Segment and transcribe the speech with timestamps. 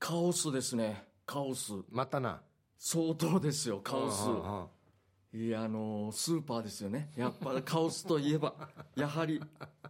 [0.00, 1.04] カオスですね。
[1.26, 1.74] カオス。
[1.90, 2.40] またな。
[2.78, 4.24] 相当ですよカオス。
[4.24, 5.40] うんうんうん。
[5.46, 7.12] いやあのスーパーですよね。
[7.16, 8.54] やっぱ カオスといえば。
[8.96, 9.42] やはり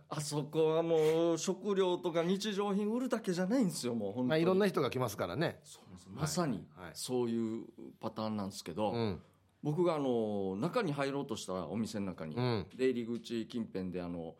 [0.08, 5.62] あそこはもう食料とか日常品売るだけじゃないんですよもう本当に、まあいろんな人が来ますからね。
[6.08, 6.90] まさにはい。
[6.94, 7.66] そういう
[8.00, 9.22] パターンなんですけど、うん。
[9.62, 12.66] 僕があの中に入ろうとしたらお店の中に、うん。
[12.74, 14.34] 出入り口近辺であの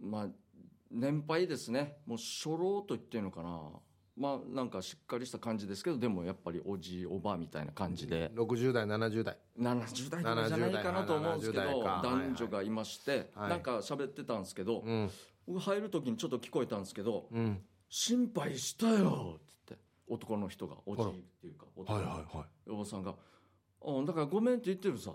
[0.00, 0.28] まあ
[0.92, 1.98] 年配ですね。
[2.06, 3.72] もう初老と言ってるのかな
[4.16, 9.36] まあなんかしっかりした感じですけどでもやっぱりおじおばあみたいな感じで、60代70代。
[9.58, 13.50] 70代とかじゃないかなと思うんですけ70ど男女がいまして、はい。
[13.50, 15.10] なんか喋ってたんですけど、うん。
[15.46, 22.36] 僕入る時にちょっと聞こえたんですけどうん「心配したよ」って言って男の人がおじいっていうか男のはいはい。
[22.36, 23.14] はいおばさんが
[23.80, 25.12] 「あだからごめんって言ってるさ」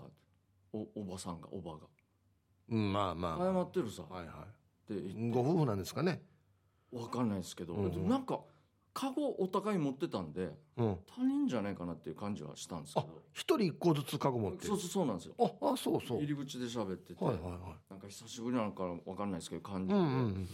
[0.72, 1.80] おおばさんがおばが。
[2.70, 4.46] うんまあ「ま謝ってるさ」あはいはっ
[4.86, 5.10] て言って。
[5.10, 6.22] いご夫婦なんですかね。
[6.92, 8.08] わかんないですけど、うんうん。
[8.08, 8.40] なんか
[8.94, 10.98] カゴお互い持ってたんでうん。
[11.06, 14.68] 他人じゃないかなっていう感じはしたんですけあど一人一個ずつカゴ持ってる。
[14.68, 15.34] そうそうそうなんですよ。
[15.38, 16.18] ああそうそう。
[16.18, 20.48] 入り口で喋ってて、はいはいはなんか久しぶりなのかわかんないですけど感いじで、うんうん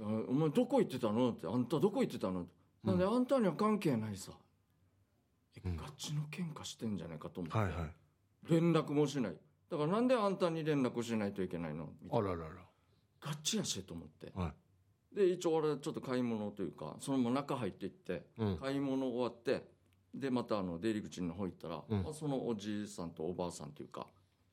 [0.00, 2.50] あお前どこ行ってたの?」って「あんたどこ行ってたの?」って
[2.84, 4.32] 「なんであんたには関係ないさ」
[5.56, 5.76] えうん。
[5.76, 7.90] ガチの喧嘩してんじゃないかと思って、はいはい。
[8.50, 9.36] 連絡もしない。
[9.70, 11.92] だからなんであんたに連絡しないといけないの？
[12.02, 12.30] みたいな。
[12.30, 12.50] あらら
[13.20, 14.32] ガチやしと思って。
[14.34, 14.54] らはい
[15.14, 18.56] で一応俺ちょっと買い物というかそのまま中入っていってうん。
[18.56, 19.64] 買い物終わって
[20.14, 22.02] でまたあの出入り口の方行ったら、うん。
[22.02, 24.06] まあそのおじいさんとおばあさんというか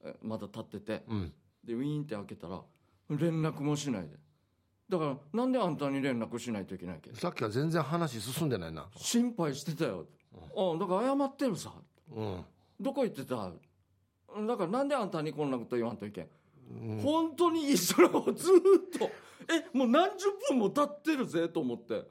[0.03, 1.33] えまだ立っててうん。
[1.63, 2.61] でウィーンって開けたら
[3.09, 4.09] 連絡もしないで。
[4.89, 7.13] だからなんであんたに連絡しないといけないっけ？
[7.13, 8.87] さっきは全然話進んでないな。
[8.95, 11.73] 心配してたよ、あだから謝ってるさ。
[12.11, 12.43] うん。
[12.80, 13.52] どこ行ってた？
[14.47, 16.27] だからなんであんたにこんなこと言わんといけん、
[16.71, 17.02] うん。
[17.02, 19.09] 本当に一緒のずーっと
[19.50, 22.03] えもう何十分も経ってるぜと思って。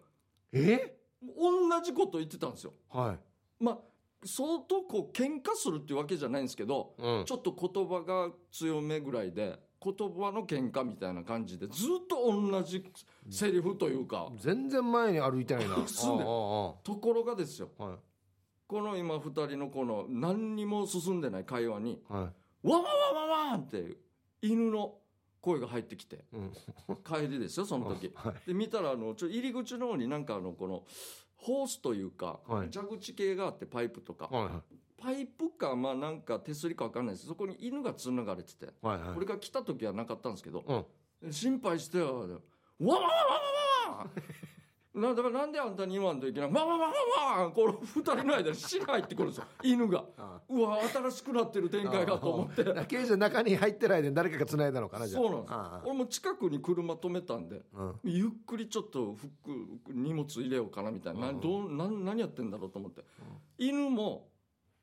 [0.52, 0.98] え？
[1.22, 2.72] 同じこと言ってたんですよ。
[2.90, 3.64] はい。
[3.64, 3.78] まあ
[4.24, 7.24] 相当こう喧嘩するっていうわけじゃないんですけどうん。
[7.24, 12.84] ちょっと言葉が強めぐらいで言葉の喧嘩みたいな感じでずっと同じ
[13.30, 14.30] セリフというか。
[14.36, 15.76] 全然前に歩いてないな。
[15.86, 17.70] ところがですよ。
[17.78, 17.96] はい。
[18.66, 22.32] この今二人のこの何にも進んでない会話には
[22.64, 22.68] い。
[22.68, 23.96] ワンワンワンワンワンって
[24.42, 24.98] 犬の
[25.48, 26.52] 声が入ってきてうん。
[27.04, 28.12] 帰りですよその時。
[28.16, 28.34] はい。
[28.46, 30.84] で見たらあのちょ入り口の方になんかあのこの
[31.36, 32.70] ホースというか、はい。
[32.72, 34.76] 蛇口系があってパイプとか、はいはい。
[34.98, 37.26] パイプかまあなんか手すりか分かんないです。
[37.26, 38.72] そこに犬がつながれてて。
[38.82, 39.14] はいはい。
[39.14, 40.86] これが来た時はなかったんですけど
[41.22, 41.32] うん。
[41.32, 42.40] 心配してよワンワンワン
[42.80, 44.10] ワンワン
[44.94, 46.52] なだからなんであんたに言わんといけない？
[46.52, 49.44] ワンワンワンワンワンこの二人の間に死が入ってくるんですよ。
[49.62, 50.04] 犬が。
[50.16, 52.62] あうわ新しくなってる展開がと思って。
[52.76, 55.22] あ刑事の中に入ってる間に誰かが繋いだのかなじゃあ。
[55.22, 55.52] そうなんです。
[55.52, 55.82] ああ。
[55.84, 57.94] 俺も近くに車止めたんでうん。
[58.02, 59.28] ゆっくりちょっと服
[59.92, 63.02] 荷物入れようかなみたいな、うどうなん何やってんだろうと思って、
[63.58, 64.28] 犬も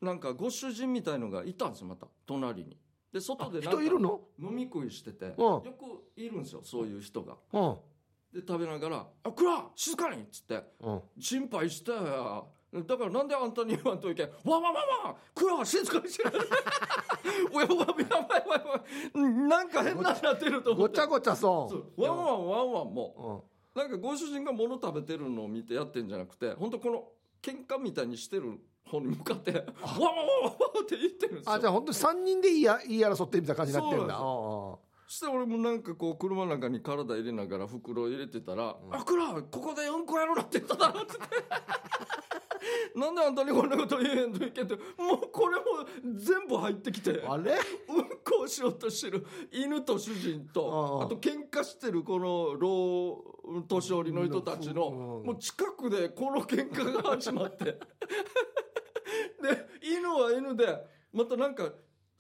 [0.02, 2.08] なんかご主人みたいのがいたんですよまた。
[2.26, 2.78] 隣に。
[3.12, 4.22] で外で人いるの？
[4.40, 5.44] 飲み食いしてて、うん。
[5.44, 7.36] よくいるんですよそういう人が。
[7.52, 7.76] うん
[8.36, 10.62] で食べながら「あクラ静かに!」っつって。
[10.82, 16.30] うん「心配したよだからなんであんたに言わんといけんわわわわクラ静かにしろ
[17.54, 18.66] おやばいやばいやばいや
[19.14, 20.92] ばいなんか変なになってると思って。
[20.92, 21.94] ごちゃごちゃそそう。
[21.96, 23.44] うワンワンワンワンも。
[23.76, 23.82] うん。
[23.82, 27.08] なんかご主人が物食べてるのを見てやってんじゃなくて本当この
[27.42, 30.52] 喧嘩みたいにしてる方に向かって「ワンワンワンワン」
[30.84, 31.54] って言ってるんですよ。
[31.54, 34.18] あじゃあ本当に三人で言いや言い争ってるみたいな感じになってるんだ。
[34.18, 41.14] そうあそして俺もなんかこう車の中に体入れながら袋入れてたら「あくらここでうんこやろなって言っただろ」って。
[41.18, 41.36] 言って
[42.96, 45.64] なんであんたにこんなこと言えへんといけんってもうこれも
[46.16, 47.22] 全部入ってきて。
[47.28, 47.52] ああれ？
[47.54, 49.26] うんこをしようとしてる。
[49.52, 55.26] 犬と主人とあと喧嘩してるこの老年寄りの人たちのうん。
[55.28, 57.66] もう近くでこの喧嘩が始まって。
[59.42, 61.72] で犬は犬でまたなんか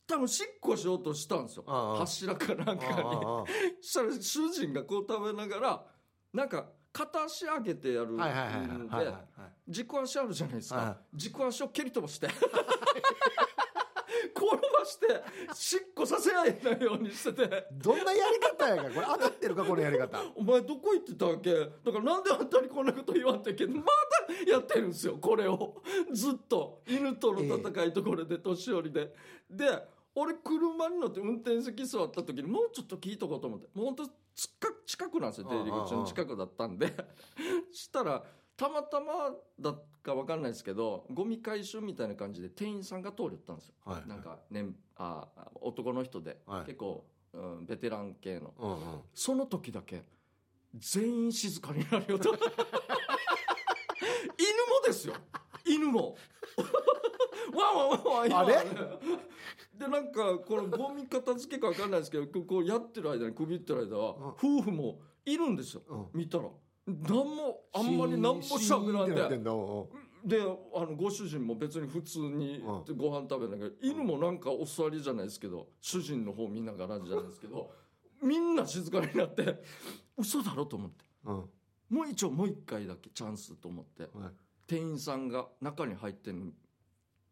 [0.07, 1.63] 多分しっこしようとしたんですよ。
[1.97, 2.85] 柱かなんか
[3.47, 3.83] に。
[3.83, 5.85] したら主人がこう食べながら
[6.33, 8.51] なんか片足上げてやるんあはいはいはい
[8.87, 9.05] はい。
[9.05, 9.13] で
[9.67, 12.27] 軸足あるじゃないですはか軸足を蹴り飛ばして。
[14.35, 15.05] 転ばして
[15.55, 17.67] しっこさせないようにしてて。
[17.73, 19.05] どんなやり方やかこれ。
[19.07, 20.19] 当たってるかこのやり方。
[20.35, 21.53] お前どこ行ってたわけ？
[21.53, 23.73] だからなんであんたにこんなこと言わんといけん？
[23.73, 23.85] のま
[24.45, 25.81] だやってるんですよこれを。
[26.11, 26.81] ずっと。
[26.87, 29.13] 犬との戦いところで年寄りで。
[29.49, 33.67] で俺車に乗って運転席座った時にもうちょっと聞いとこうと思って。
[33.73, 36.93] もうほんと近く近くなんですよ出入り口の近くだったんで。
[37.73, 38.23] したら
[38.55, 43.73] たまたまだか分かんないですけどゴミ回収みたいな感じで店員さんが通り寄ったんですよ。
[43.83, 44.07] はい。
[44.07, 46.65] なんか、ね、あ男の人で、はい。
[46.65, 48.53] 結構、うん、ベテラン系の。
[48.57, 49.01] うんうん。
[49.13, 50.03] その時だけ
[50.75, 52.41] 全員静かになるよと 犬も
[54.85, 55.15] ですよ。
[55.65, 56.15] 犬も
[57.53, 58.27] ワンワンワンワン。
[58.27, 58.55] 今あれ？
[59.77, 66.07] でなんかこのゴミ片付けか分かんないですけどここうやってる間に首ってる間は夫婦もいるんですようん。
[66.13, 66.45] 見たら。
[66.87, 69.15] 何もあんまり何もしゃべらんで。
[70.25, 77.69] であのご主人も別に普通にうご飯食べながら犬もなんかお座りじゃないですけど主人の方見ながらじゃないですけど
[78.23, 79.61] みんな静かになって
[80.17, 81.05] 嘘だろと思って。
[81.25, 81.49] うん。
[81.89, 84.03] もう一応もう一回だけチャンスと思って。
[84.03, 84.11] はい。
[84.65, 86.53] 店員さんが中に入ってんのい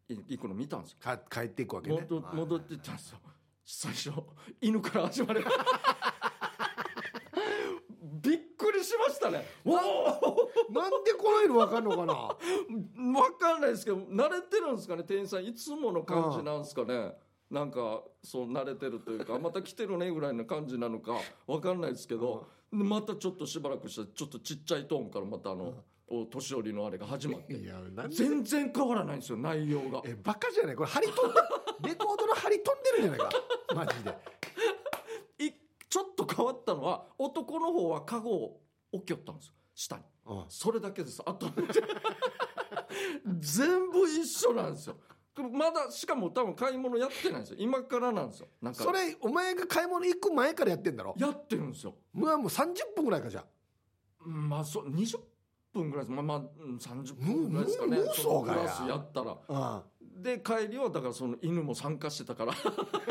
[0.08, 0.98] 行くの見たんですよ。
[1.00, 2.00] か帰っていくわけね。
[2.00, 2.36] 戻はい。
[2.36, 3.18] 戻ってったんですよ。
[3.64, 4.12] 最初
[4.60, 5.42] 犬から始まる
[8.20, 9.46] びっくりしましたね。
[9.64, 9.80] わ
[10.70, 12.14] なんでこの犬わかんのかな？
[13.18, 15.44] わかんないですけど慣れてるんですかね店員さん。
[15.44, 17.16] いつもの感じなんですかね。
[17.50, 22.46] なんかそう慣れてるというかまた来てるねぐらいの感じなのかわかんないですけど。
[22.70, 25.74] またちょっとしばらくしたらちょっとちっちゃいトーンからまたあのお
[26.08, 27.54] 年寄りのあれが始まって。
[27.54, 28.14] いやなんで？
[28.16, 30.02] 全然変わらないんですよ内容が。
[30.04, 30.76] えバカじゃない？
[30.76, 31.40] これ針飛んで
[31.88, 33.30] レコードの針飛んでるじゃないか。
[33.74, 35.46] マジで。
[35.46, 35.52] い
[35.88, 38.60] ちょっと変わったのは男の方はカゴを
[38.92, 39.54] 置きよったんですよ。
[39.74, 40.02] 下に。
[40.26, 41.22] うんそれだけです。
[41.24, 41.46] あと
[43.40, 44.96] 全部一緒なんですよ。
[45.52, 47.56] まだしかも多分買い物やってないんですよ。
[47.58, 48.48] 今からなんですよ。
[48.62, 48.84] なんか。
[48.84, 51.14] それお前が買い物行く前からやってんだろ？
[51.18, 51.94] やってるんですよ。
[52.12, 53.44] もうもう30分ぐらいかじゃ
[54.24, 55.18] うんまあそう20
[55.74, 56.12] 分ぐらいです。
[56.12, 57.96] まあまあうん30分ぐらいですかね。
[57.96, 59.36] もうそのクラスやったら。
[59.48, 62.52] あで帰りはだからその犬も参加してたから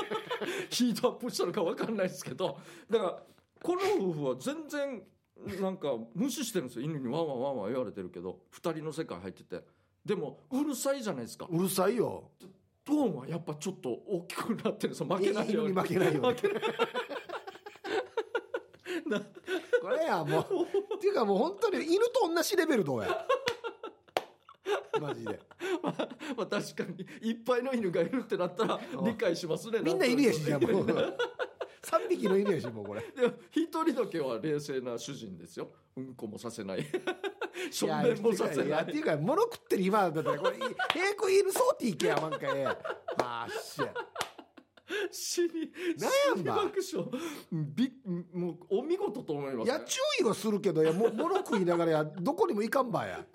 [0.71, 2.57] ヒートアップしたのか分かんないですけど
[2.89, 3.24] だから
[3.62, 5.04] この夫婦は全然
[5.62, 6.86] なんか無視してるんですよ。
[6.86, 9.63] 犬にワンワンワンワン言われてるけど2人の世界入ってて。
[10.06, 11.48] でもうるさいじゃないですか。
[11.50, 12.31] うるさいよ。
[12.86, 14.89] トーンはやっぱちょっと大きくなってる。
[14.89, 16.30] んですよ負けないように負けないように。
[16.33, 16.63] 負けない。
[19.09, 19.21] な
[19.83, 20.95] これやもう。
[20.95, 23.27] っていうかもう本当に犬と同じレベルどうや。
[25.01, 25.38] マジで。
[25.83, 26.07] まあ、
[26.38, 29.06] まあ確かにいっぱいの犬がいるってなったらうん。
[29.06, 30.71] 理解しますねみんな犬やしじゃあもう。
[30.71, 31.18] なんとなく
[31.83, 33.01] 3匹の犬やしもうこれ。
[33.01, 33.07] で
[33.51, 35.69] 一人だけは冷静な主人ですよ。
[35.97, 36.80] うんこもさせない。
[36.88, 38.69] いやもさせい。
[38.69, 40.57] やないっていうか物食ってる今だったらこれ
[40.94, 42.65] 平行犬ソーティーけやまんかえ
[43.18, 43.94] あっしゃ
[45.12, 47.10] 死になんやんば爆笑。
[47.51, 47.92] び
[48.34, 53.25] もうお見事と思います、ね、いや注意はするけどいやも物食いながらや どこにも行かんばや。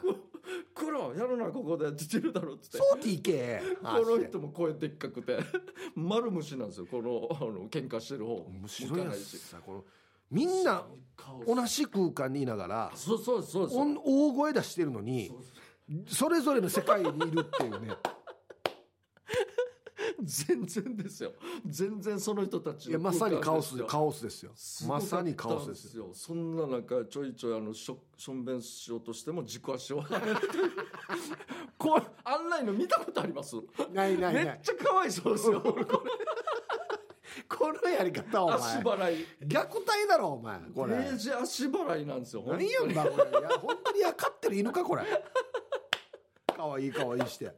[0.75, 2.79] 黒やるなここでって言ってるだろっつって。
[2.79, 3.63] ソーティーけ。
[3.83, 5.39] この人も声でっかくて。
[5.95, 8.37] 丸虫なんですよこのあの喧嘩してる方。
[8.37, 9.39] 面白いや向かないし。
[9.39, 9.85] つさこの
[10.31, 10.85] みんな
[11.17, 13.69] 顔同じ空間にいながらそうそうそう
[14.05, 15.33] 大声出してるのに
[16.07, 17.95] それぞれの世界にいるっていうね
[20.23, 21.33] 全然ですよ。
[21.67, 24.51] 全然その人たちのいやまさにカオスカオスですよ。
[24.89, 26.07] まさにカオスですよ。
[26.07, 30.03] よそんな中ちょいちょいあのしょしょんべんしようとしても軸足を
[31.79, 33.55] こう案内の見たことあります？
[33.93, 34.45] ないないない。
[34.45, 35.85] めっちゃかわいそうですよこれ。
[37.49, 38.57] このやり方お前。
[38.59, 39.27] 足払い。
[39.43, 39.57] 虐
[39.87, 40.59] 待だろお前。
[40.75, 40.97] これ。
[40.97, 43.31] デージ足払いなんですよ何やんだこれ。
[43.31, 45.05] いや本当にや飼ってる犬かこれ。
[46.57, 47.53] かわいいかわいいして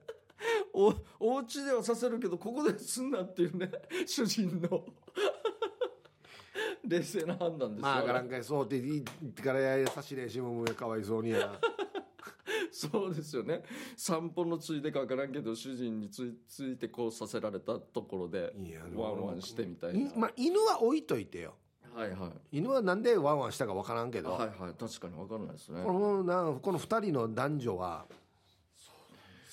[0.72, 3.70] おお家ではさせるけどここですんなっていうね
[4.06, 4.84] 主人の。
[6.86, 11.58] 冷静な判断ですよ、まあがらんかいそうって言ってからや優しいねしももやかわいそうにや。
[12.72, 13.62] そうですよね。
[13.96, 18.54] 散歩のついでかわからんけど主人についついてこうさせられたところで
[18.94, 21.54] ワンワンしてみたいな、いまあ犬は置いといてよ。
[21.94, 22.58] はいはい。
[22.58, 24.74] 犬はなんでワンワンしたかわからんけど、はいはい。
[24.74, 25.82] 確かにわかんないですね。
[25.84, 28.06] このなこの二人の男女は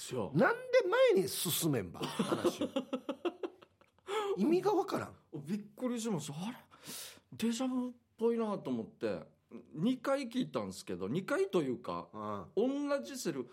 [0.08, 0.32] ですよ。
[0.34, 0.58] なんで
[1.14, 2.00] 前に進めんば？
[2.00, 2.70] 話を。
[4.38, 5.12] 意味がわからん。
[5.46, 6.34] びっくりしました。
[6.34, 6.56] あれ？
[7.34, 9.20] デジャブっぽいなと思って。
[9.78, 12.08] 2回聞いたんですけど2回というか
[12.56, 12.90] うん。
[12.90, 13.48] 同じセル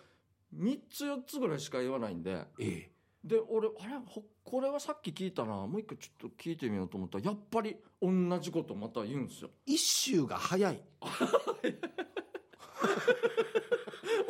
[0.56, 2.44] 3つ4つぐらいしか言わないんで。
[2.60, 2.90] ええ。
[3.24, 3.98] で俺あれ？
[4.06, 5.66] ほこれはさっき聞いたな。
[5.66, 9.50] もう一回ちょっと聞いてみようと思ったらやっぱり同じことまた言うんですよ。
[9.66, 10.80] 一周が早い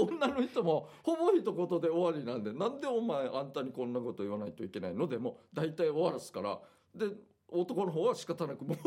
[0.04, 5.06] 女の人もほぼ一言で終わりなんでなんでお前あんたにこんなこと言わないといけないの？
[5.06, 6.58] でも大体終わらすから。
[6.94, 7.06] で
[7.48, 8.78] 男の方は仕方なくもう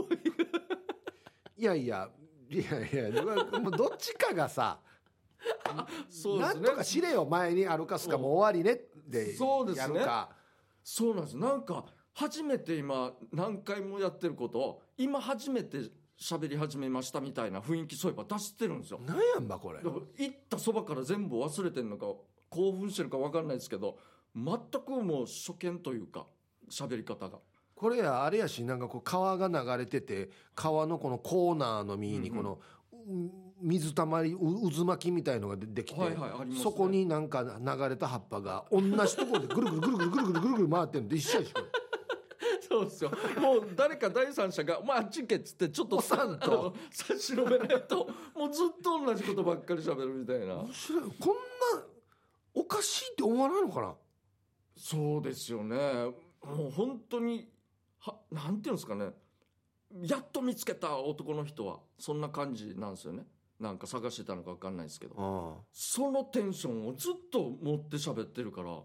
[1.55, 2.09] いやいや
[2.49, 2.63] いや
[3.11, 4.79] いやもうどっちかがさ
[6.09, 6.61] そうですね。
[6.61, 9.95] なんとかしれよ前に歩かすかもう終わりねでそうですね。
[9.95, 10.29] やるか。
[10.83, 11.37] そうなんです。
[11.37, 15.77] なんか初めて今何回もやってることを今初めて
[16.19, 18.99] 喋り始めましたみたいな雰囲気そういえば出してるんですよ。
[19.05, 19.79] なんやんばこれ。
[19.81, 22.07] 行ったそばから全部忘れてるのか
[22.49, 23.97] 興奮してるか分かんないですけど
[24.35, 26.25] 全くもう初見というか
[26.69, 27.39] 喋り方が。
[27.75, 32.59] これやあれやしなんかこう川が流れてて川のこのコーナーの右にこの、
[33.61, 41.86] 水たまり渦巻きみたいのがでできて、はいはいね、そこになんか流れた葉っぱが同じところでぐるぐるぐるぐるぐるぐるぐる回ってるのと一緒やしょ
[42.67, 43.11] そうですよ。
[43.39, 46.75] もう誰か第三者が「まああっち行け」っつってちょっと押さんと。
[46.91, 50.55] 差し伸べないともうずっと同じことばっかり喋るみたいな。
[50.55, 51.01] 面白い。
[51.01, 51.09] こん
[51.79, 51.85] な
[52.53, 53.95] おかしいって思わないのかな？
[54.75, 55.75] そうですよね。
[56.43, 57.49] もう本当に
[57.99, 59.11] はなんていうんですかね。
[60.01, 63.25] やっと見つけた男の人はそんな感じなんですよね。
[63.59, 65.15] なんか探してたのか分かんないですけど。
[65.17, 65.63] あ。
[65.71, 68.81] そのテンションをずっと持って喋ってるから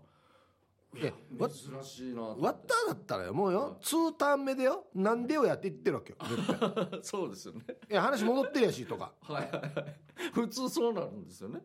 [0.94, 1.12] いや
[1.48, 3.78] 珍しいなと思ってあわっただったらよもうよ。
[3.80, 4.86] 2ターン目でよ。
[4.94, 6.18] なんでよやって言ってるわけよ。
[6.28, 7.00] 絶対。
[7.02, 7.64] そうですよね。
[7.90, 9.14] いや話戻ってるやしとか。
[9.20, 10.00] はいはいはい。
[10.32, 11.64] 普通そうなるんですよね。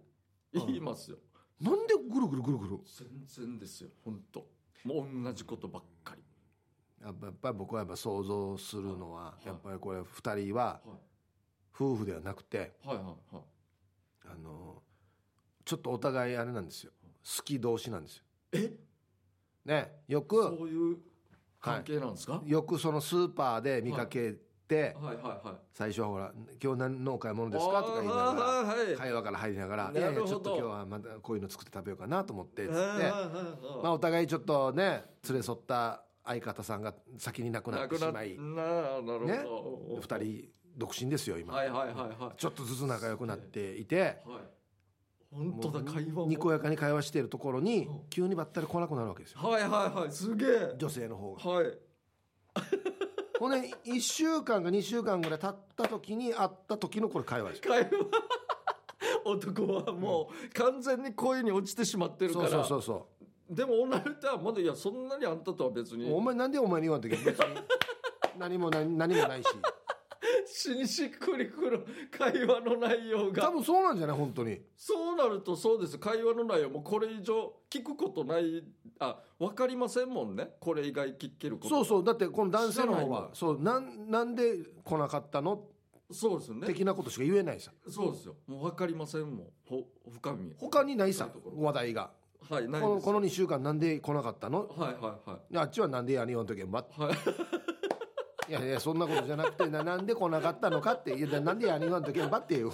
[0.53, 0.67] うん。
[0.67, 1.17] 言いますよ。
[1.59, 2.79] なんでぐるぐるぐるぐる？
[2.85, 4.47] 全然ですよ本当。
[4.85, 6.23] もう同じことばっかり。
[7.01, 9.47] やっぱやっぱり僕はやっぱ想像するのは、い。
[9.47, 10.99] やっぱりこれ2人ははい。
[11.73, 13.43] 夫婦ではなくてはいはいはい。
[14.25, 14.81] あの
[15.65, 16.93] ちょっとお互いあれなんですよ。
[17.37, 18.23] 好き同士なんですよ。
[18.53, 18.86] え？
[19.67, 20.41] ねよく。
[20.41, 20.97] そういう
[21.59, 24.35] 関係なんですか、よくそのスーパーで見かけ
[24.67, 25.55] て、はい、はいはい。
[25.73, 26.31] 最初はほら
[26.63, 33.83] 「今日何のお買い物ですか?」とか言いながらはいはい会話から入りながら「いやいやちょっと今日はまたこういうの作って食べようかなと思って」つって、はいはいはい。
[33.83, 38.37] まあ、お互いちょっとね連れ添った相方さんが先に亡くなってしまい。
[38.37, 42.37] ななねほど、2人独身ですよ今、はいはいはいはい。
[42.37, 44.21] ちょっとずつ仲良くなっていて。
[44.25, 44.56] はい
[45.31, 47.99] 本当だ会話もにこやかに会話しているところにうん。
[48.09, 49.41] 急にばったり来なくなるわけですよ。
[49.41, 50.75] はいはいはいすげえ。
[50.77, 51.51] 女性の方が。
[51.51, 51.77] はい。
[53.39, 57.73] ほんで1週間か2週間ぐらい経った時に会った時のこれ会話ですよ。
[57.73, 57.89] 会話。
[59.25, 62.49] 男はもう完全に恋に落ちてしまってるから。
[62.49, 63.07] そうそうそうそ
[63.49, 66.09] でも女の人はまだいやそんなにあんたとは別に。
[66.09, 67.45] うお前なんでお前に言わんとき別に。
[68.37, 69.49] 何も何何もないし
[70.49, 74.17] 死にしっくりくる会話の内容多が分そうなんじゃない？
[74.17, 74.59] 本当に。
[74.77, 75.97] そうなるとそうです。
[75.97, 78.63] 会話の内容もこれ以上聞くことない。
[78.99, 80.49] あ分かりませんもんね。
[80.59, 81.69] これ以外聞けること。
[81.69, 82.03] そうそう。
[82.03, 85.65] だってこの男性の方はそうなんなんで来なかったの？
[86.09, 86.67] そうですよね。
[86.67, 87.71] 的なことしか言えないさ。
[87.89, 88.35] そうですよ。
[88.47, 89.47] もう分かりませんもん。
[89.67, 92.11] ほ深み他にないさ話題が。
[92.49, 94.67] はいないこのこの2週間なんで来なかったの？
[94.69, 95.57] はいはいはい。
[95.57, 97.13] あっちはなんでやねんよんとけんばはい
[98.47, 102.71] いやいやそんなことじゃなくてななんで来なかったのかっていやなんでやねんよんとけんばっていう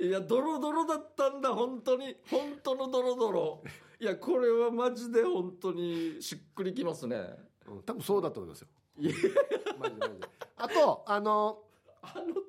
[0.00, 2.16] いやドロドロだったんだ本当に。
[2.30, 3.62] 本当のドロドロ。
[3.98, 7.16] いやこれはマジで本当にしっくりきますね。
[7.66, 8.68] うん多分そうだと思いますよ。
[8.98, 9.12] いや。
[9.78, 10.28] マジでマジで。
[10.58, 11.58] あとあの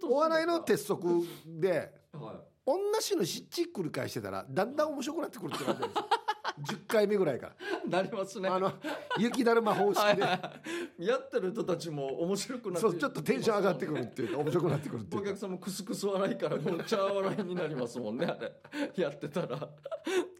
[0.04, 1.08] お笑いの鉄則
[1.46, 6.27] では同じのしっちり繰り返してたらだんだん面白くなってくるって言われてるんですよ
[6.64, 7.48] 10回目ぐらいか。
[7.48, 8.50] らいなりますね。
[8.50, 8.74] あの
[9.18, 10.22] 雪だるま方式で。
[10.24, 12.80] やってる人たちも面白くなって。
[12.82, 15.30] そうちょっとテンション上がってくるっていうか面白くなってくるっていうか。
[15.30, 18.54] お客さんもクスクス笑いからもうチャー笑いになりますもんねあれ。
[19.02, 19.70] やってたら。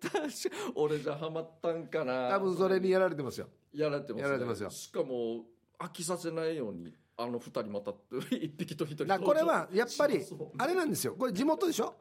[0.76, 2.30] 俺じゃハマったんかな。
[2.30, 3.48] 多分それにやられてますよ。
[3.74, 4.70] やられてます、ね、やられてますよ。
[4.70, 5.46] しかも
[5.80, 7.94] 飽きさせないようにあの二人また
[8.32, 10.24] 一匹と一人これはやっぱり
[10.58, 11.16] あれなんですよ。
[11.18, 11.96] これ地元でしょ？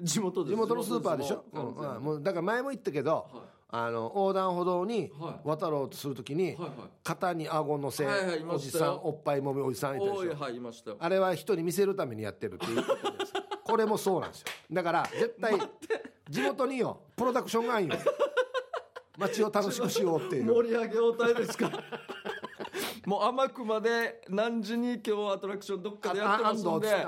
[0.00, 0.56] 地元です。
[0.56, 2.02] 地元のスーパーでしょ、うんうん。
[2.02, 5.48] もうだから前も言ったけどはあの横断歩道にはい。
[5.48, 6.56] 渡ろうとするときに
[7.02, 8.06] 肩に顎乗せ
[8.48, 10.18] おじさんおっぱいもみおじさんいたで
[10.72, 10.96] しょ。
[10.98, 14.46] あれは人に見せるためにやってるっていうことですか これもそうなんですよ。
[14.70, 15.58] だから絶対
[16.28, 17.94] 地元によプロダクションがあんよ。
[19.18, 20.44] 街を楽しくしようっていう。
[20.54, 21.70] 盛り上げ応対ですか？
[23.06, 27.06] もう天熊で何時に今日アトラクションどっかでやってますんで。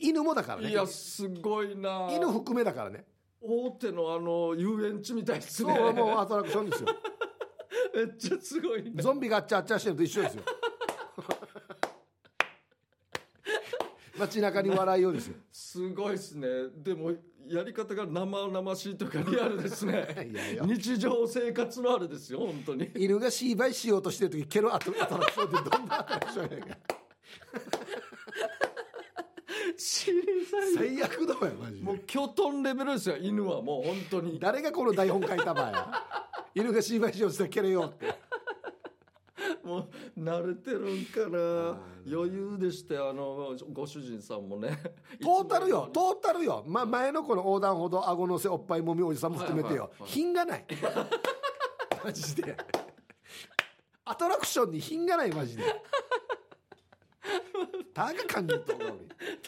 [0.00, 0.70] 犬もだからね。
[0.70, 2.08] いやすごいな。
[2.12, 3.04] 犬含めだからね
[3.42, 5.74] 大手のあの遊園地みたいですね。
[5.74, 6.88] そうもうアトラクションですよ。
[7.94, 10.42] めっちゃすごいなゾンビがあっちゃあっちゃしてると一緒ですよ。
[14.18, 15.36] 街中に笑いようですよ。
[15.50, 16.48] すごいですね。
[16.76, 17.12] でも
[17.46, 20.28] やり方が生々しいというかリアルですね。
[20.30, 20.64] いやいや。
[20.66, 22.90] 日常生活のあれですよ本当に。
[22.94, 26.76] 犬が芝居しようとしてる時蹴るアトラクションってどんなアトラクションやねんか
[29.80, 34.38] 最悪だわよマジもうでキョトンレベルですよ犬はもう本当に。
[34.38, 35.90] 誰がこの台本書いたばや
[36.54, 38.14] 犬が芝居しようとして蹴れようって。
[39.64, 44.78] もう慣れてるんかな余裕でしてあのご主人さんもね。
[45.22, 50.66] トータルよトータルよ、ま、前のこの横断歩道顎のせおっぱいもみおじさんも含めてよ、品がない。
[52.04, 52.56] マジで。
[54.04, 55.64] アトラクションに品がないマジで。
[57.94, 58.98] たが感じと思う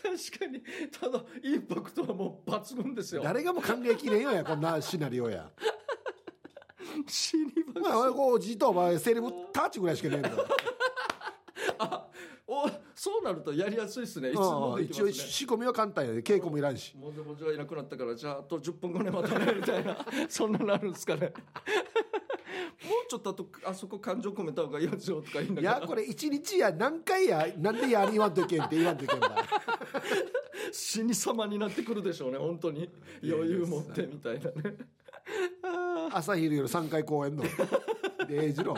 [0.02, 0.62] 確かに。
[0.90, 3.23] ただインパクトはもう抜群ですよ。
[3.23, 5.50] 誰がもう考えきれんよやこんなシナリオや。
[7.06, 10.30] 死にままあ俺こうじとお前セレブタッチぐらいしかねえんだ
[11.78, 12.06] あ
[12.47, 14.30] おそうなるとやりやすいですね。
[14.30, 16.23] いつもでき一応仕込みは簡単やで。
[16.23, 16.94] 稽古もいらんし。
[16.97, 19.97] もうでもじゃあいなくなったからじゃああと10分後ねまたねみたいな。
[20.28, 21.32] そんななるんですかね。
[22.85, 25.80] もうちょっとあとあそこ感情込めた方がいいやつよとか言いないがら。
[25.80, 29.28] やこれ一日や何回やなんでやり言わんといけんって言わんといけんば
[30.72, 32.90] 死に様になってくるでしょうね本当に。
[33.22, 34.76] 余裕持ってみたいなね。
[36.12, 37.42] 朝昼夜3回公演の。
[37.42, 37.49] で
[38.30, 38.75] ええじろ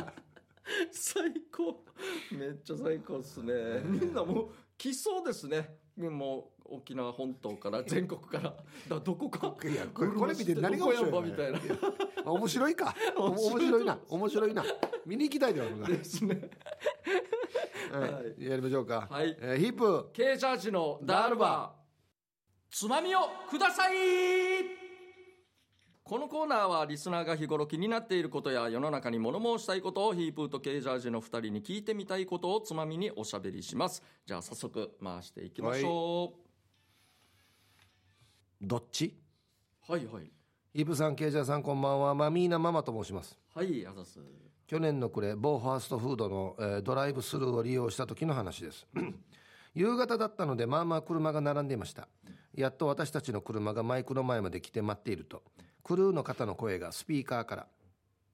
[0.91, 1.85] 最高。
[2.33, 3.53] めっちゃ最高っすね。
[3.85, 5.77] みんなもう来そうですね。
[5.97, 8.55] もう沖縄本島から全国から。
[8.89, 9.55] だどこか？
[9.69, 11.21] いやこれこれ見て何が面白いの？
[11.21, 11.59] どこやんばみたいな。
[12.25, 12.95] あ面白いか。
[13.17, 13.99] お面面白いな。
[14.09, 14.65] 面白いな
[15.07, 15.87] 見に行きたいではな。
[15.87, 16.35] ですね。
[16.35, 16.51] はい
[18.39, 19.37] やりましょうか、はい。
[19.41, 20.11] えーヒップ。
[20.13, 21.85] ケージャージのダールバー。
[22.71, 23.95] つまみをください。
[26.03, 34.03] このコーナーはリスナーが日頃気になっていることや世の中に物申したいことをヒープーとケージャージの2人に聞いてみたいことをつまみにおしゃべりします。
[34.27, 36.35] じゃあ早速回していきましょ
[38.61, 39.17] どっち？
[39.89, 40.31] うはいはい。
[40.75, 42.15] イブさんケイジャーさんこんばんは。
[42.15, 43.39] マミーナママと申します。
[43.55, 44.19] はいあざす
[44.75, 48.89] 去年の暮れ某ファーストフードの、えードライブスルーを利用した時の話です。
[49.73, 52.09] 夕方だったのでまあまあ車が並んでいました。
[52.57, 55.45] やっと私たちの車がマイクの前まで来て待っていると
[55.85, 57.67] クルーの方の声がスピーカーから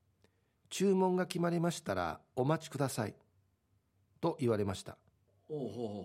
[0.70, 3.14] 「注文が決まりましたらお待ちください」
[4.22, 4.96] と言われました。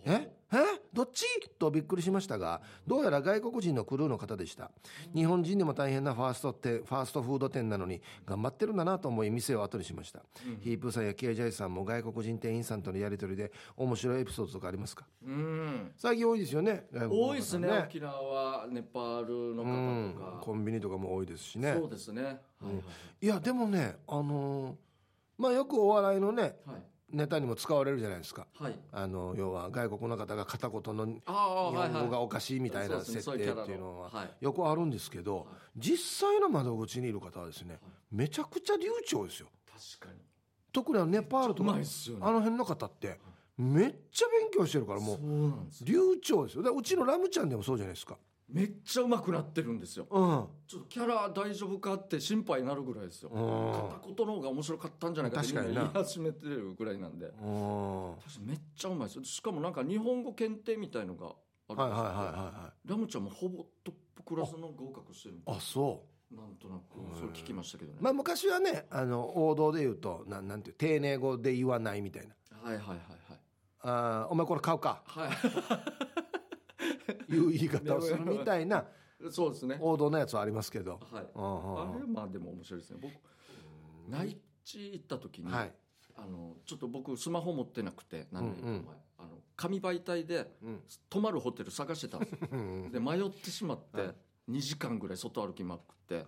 [0.05, 0.31] え？
[0.51, 0.57] え？
[0.93, 1.25] どっち？
[1.59, 4.71] とびっくりしましたがどうやら外国人のクルーの方でした。
[5.13, 10.21] 日本人でも大変なファースト店ファーストフード店なのに頑張ってるんだなと思い店を後にしました、
[10.61, 15.05] ヒープーさんやケイジャイさんも外国人店員さんとのやり取りで面白いエピソードとかありますか？
[15.25, 15.91] うん。
[15.97, 16.85] 最近多いですよね。
[16.91, 17.85] 外国の方多いですね。
[17.87, 21.75] 沖縄はネパールのうん方とか、コンビニとかも多いですしね。
[21.77, 22.37] そうですね、はいは
[22.71, 22.83] い。
[23.21, 24.75] いやでもねあのー
[25.37, 26.53] まあよくお笑いのねはい
[27.11, 28.47] ネタにも使われるじゃないですか。
[28.59, 28.79] はい。
[28.91, 33.99] あの要は外国の方が片言の日本語がおかしいみたいな設定っていうのはそういうキャラの。
[34.01, 34.43] はい。
[34.43, 35.47] よくあるんですけど
[35.77, 37.79] 実際の窓口にいる方はですね
[38.11, 39.47] めちゃくちゃ流暢ですよ。
[39.99, 40.21] 確かに。
[40.71, 43.19] 特にネパールとうかあの辺の方って
[43.57, 45.17] めっちゃ勉強してるからもう
[45.85, 46.63] 流暢ですよ。
[46.75, 50.07] うちのラムちゃんでもそうじゃないですかめっちゃうまくなってるんですよ。
[50.09, 50.47] うん。
[50.67, 53.29] ちょっとキャラ大丈夫かって心配になるぐらいですよ。
[53.29, 53.89] うん。
[54.01, 57.25] 片言の方が面白かったんじゃないかって言い始めてるぐらいなんで。
[57.25, 57.31] うん。
[57.33, 59.23] 確かにめっちゃうまいですよ。
[59.23, 66.35] しかもなんか日本語検定みたいのがあるんですよはいはいはいはラムちゃんもほぼトップクラスの合格してるみたいいあそう。
[66.35, 66.83] なんとなく
[67.15, 72.35] それ聞きましたけどね、まあ昔はねあの王道で言うとなんなんていう丁寧語で言わないみたいな。
[72.63, 72.99] はいはいはい
[73.81, 75.03] あーお前これ買うか。
[75.05, 75.27] はい。
[75.29, 76.25] は
[77.29, 78.85] いう言い方をするみたいない
[79.31, 79.77] そうですね。
[79.79, 80.99] 王道のやつはありますけど。
[81.11, 81.23] はい。
[81.35, 82.97] あれはまあでも面白いですね。
[83.01, 83.13] 僕
[84.09, 85.73] 内地行った時に、はい。
[86.17, 88.85] あのちょっと僕スマホ持ってなくて何年か前、うんうん。
[89.17, 90.79] あの紙媒体でうん。
[91.09, 94.15] 泊まるホテル探してたんですで迷ってしまって、はい。
[94.51, 96.25] 2時間ぐらい外歩きまくってはい。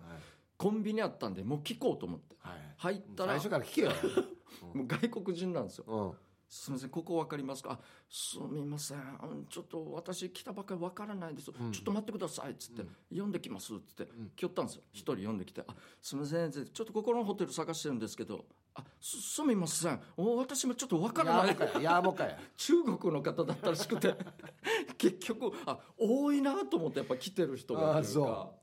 [0.56, 2.36] コンビニあったんでもう聞こうと思って。
[2.40, 2.54] はい。
[2.78, 3.92] 入ったら最初から聞けよ。
[4.74, 5.84] もう外国人なんですよ。
[5.86, 7.72] うんすみませんここわかりますか？
[7.72, 8.98] あすみません。
[8.98, 11.72] うんちょっと私来たばっかりわからないです、ん。
[11.72, 12.88] ちょっと待ってくださいっつって、うん。
[13.10, 14.30] 読んできますっつって、ん。
[14.34, 14.82] 来よったんですよ。
[14.92, 15.62] 一人読んできて。
[15.66, 18.46] あすみませんちょっとここのホテル探してるんですけど。
[18.74, 20.00] あすすみません。
[20.16, 21.54] お私もちょっとわからない。
[21.54, 22.38] かややもかや。
[22.56, 24.16] 中国の方だったらしくて。
[24.96, 28.02] 結局あ多いなと思ってやっぱ来てる人が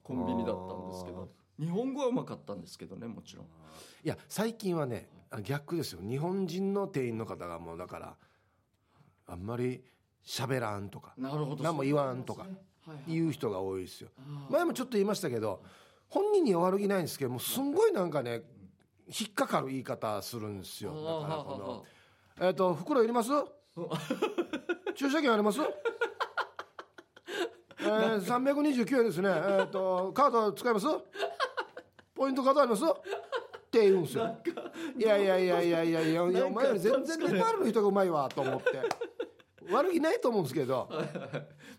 [0.04, 3.46] コンビニだったんですけど日本語はうまかったんですけどねもちろん。
[3.46, 6.00] いや最近はねあ逆ですよ。
[6.02, 8.16] 日本人の店員の方がもうだから
[9.28, 9.84] あんまり
[10.26, 12.46] 喋らんとかなるほど何も言わんとか
[13.08, 14.10] 言う人が多いですよ。
[14.50, 15.62] 前もちょっと言いましたけど
[16.10, 18.44] 本人には悪気ないんですけどもうすんごいなんかね
[19.08, 20.92] 引っかかる言い方するんですよ。
[20.94, 21.86] だからこの
[22.48, 23.30] 「えっ、と袋いります？
[24.96, 25.60] 駐車券あります?
[27.80, 29.30] 」えー、329円ですね。
[29.30, 30.88] えっ、とカード使います？
[32.16, 32.84] ポイントカードあります？
[32.86, 32.88] っ
[33.70, 34.38] て言うんですよ。
[34.98, 38.82] いやいやいやいやいやいやいやお前より全然ネパールの人がうまいわと思って。
[39.72, 40.88] 悪気ないと思うんですけど。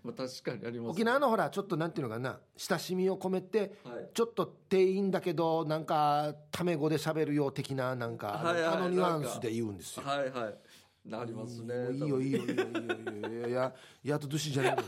[0.02, 4.10] まあ確かにあります沖縄のほらちょっとなんていうのかな親しみを込めてはい。
[4.12, 10.02] ちょっと店員だけどなんかタメ語で喋るよ的ななんかはいはいあのニュアンスで言うんですよ。
[10.04, 10.54] はいはい。
[11.08, 12.64] なりますねいいよいいよいいよいいよ
[13.32, 13.48] いいよ。
[13.48, 14.82] いややっと寿司じゃないの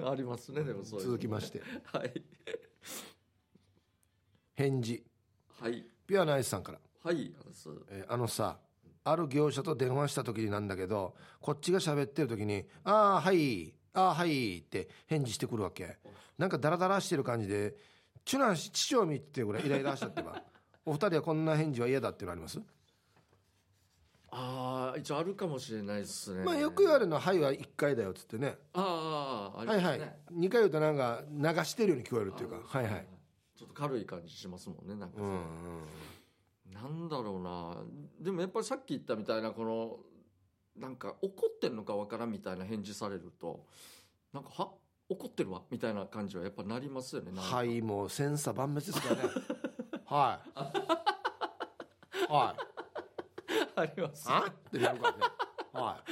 [0.10, 1.60] ありますねでもそういうの続きまして。
[1.84, 2.22] はい。
[4.54, 5.02] 返事。
[5.60, 5.84] はい。
[6.06, 8.58] ピュアなアイスさんから、はいあそうえーあのさ
[9.04, 15.98] ある業者と電話した時になんだけどこっちが喋ってる時に「ああはいああはい」って返事してくるわけ。
[16.36, 17.74] なんかダラダラしてる感じで
[18.24, 20.42] 「チュナン父を見てぐらいイライラしちゃってば。
[20.84, 22.60] お二人はこんな返事は嫌だっていうのあります？
[24.30, 26.44] ああ一応あるかもしれないですね。
[26.44, 28.58] まあよく言われるのは「はい」は1回だよっつってね。
[28.74, 29.98] ああああありはいはい。
[29.98, 32.56] ますね2回言うとなんか流してるように聞こえるっていうか。
[32.56, 33.06] あはいはい。
[33.56, 35.42] ちょっと軽い感じしますもんねなんかうんうん
[36.72, 37.76] なんだろうな。
[38.20, 39.98] でもやっぱりさっき言ったみたいなこの
[40.76, 43.64] なんか怒ってんのかわからんみたいな返事されると
[44.32, 44.70] なんかは？
[45.10, 49.30] 怒ってるわみたいな感じはやっぱなりますよねはいもう千差万別ですからね。
[50.04, 52.30] はい。
[52.30, 52.77] はい
[53.80, 54.24] あります。
[54.28, 54.46] あ？
[54.48, 55.18] ってなるからね。
[55.72, 56.04] は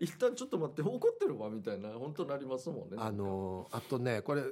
[0.00, 0.04] い。
[0.04, 1.90] 一旦ちょっと待って怒ってるわみたいな。
[1.90, 2.96] 本当なりますもんね。
[2.98, 4.42] あのあとねこれ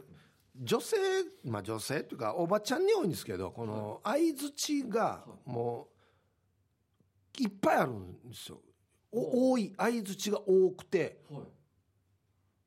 [0.60, 0.96] 女性
[1.44, 5.88] まあ女性っていうかおばちゃんに多いんですけどこの相づちがも
[7.38, 8.60] ういっぱいあるんですよ。
[9.12, 11.22] お多い相づちが多くて。
[11.30, 11.42] はい。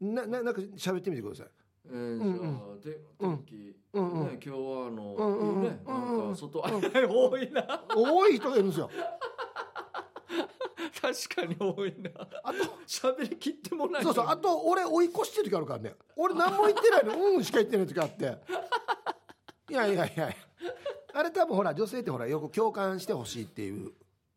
[0.02, 1.48] なななんか喋ってみてください
[1.86, 4.28] えー、うんじゃあ、で天気、うんうん。
[4.28, 6.18] ね、今日はあの、うんうんうんね、うんうん。
[6.20, 7.84] なんか外、あ多いな。
[7.96, 8.90] 多い人がいるんですよ。
[11.02, 12.10] 確かに多いな。
[12.44, 14.04] あと喋りきってもない。
[14.04, 15.96] そうそうあと俺追い越してる時あるからね。
[16.16, 18.38] 俺何も言ってないの うんしか言ってない時あって。
[19.70, 20.30] いやいやいや
[21.14, 23.92] あれ多分ほら女性ってほらよく共感してほしいっていう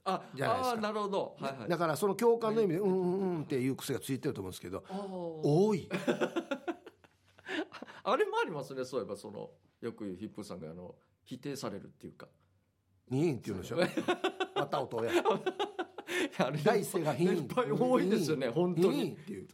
[0.05, 0.81] あ、じゃないですか。
[0.81, 1.37] なるほど。
[1.41, 1.69] はいはい。
[1.69, 4.83] だからその共感の意味でうんうんうんっていう癖がついてると思うんですけど
[5.45, 5.89] 多い
[8.05, 8.85] あれもありますね。
[8.85, 12.29] そういえば、その、よくヒップーさんが、あの、否定されるっていうか。
[13.09, 13.79] にーんって言うんでしょ？
[14.57, 15.13] また音や。
[16.39, 18.49] あれ第一声がいっぱい多いですよね。
[18.49, 19.13] 本当に。
[19.13, 19.49] っていう。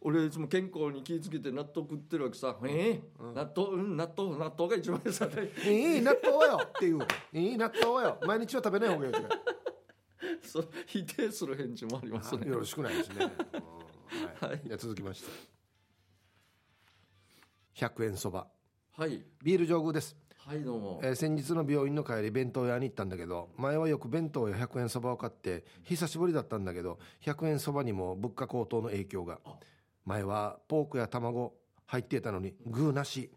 [0.00, 2.58] 俺いつも健康に気ぃつけて納豆食ってるわけさ。
[2.64, 3.02] ええ
[3.34, 5.28] 納豆、うん、納豆、納豆が一番さ。
[5.64, 6.98] いい納豆よっていう。
[7.32, 8.18] いい納豆よ。
[8.26, 9.20] 毎日は食べない方がいいよ
[10.42, 12.48] そう否定する返事もありますね。
[12.48, 13.32] よろしくないですね、
[14.42, 14.48] うん。
[14.48, 15.51] はい、じゃあ続きまして
[17.76, 18.46] 100円そば。
[18.92, 19.22] はい。
[19.42, 21.00] ビール上宮です、はい、どうも。
[21.02, 29.38] えー先日の病院の帰り弁当屋に行ったんだけど前はよく弁当や100円そばを買って久しぶりだったんだけど100円そばにも物価高騰の影響が。
[30.04, 31.54] 前はポークや卵
[31.86, 33.30] 入っていたのにグーなし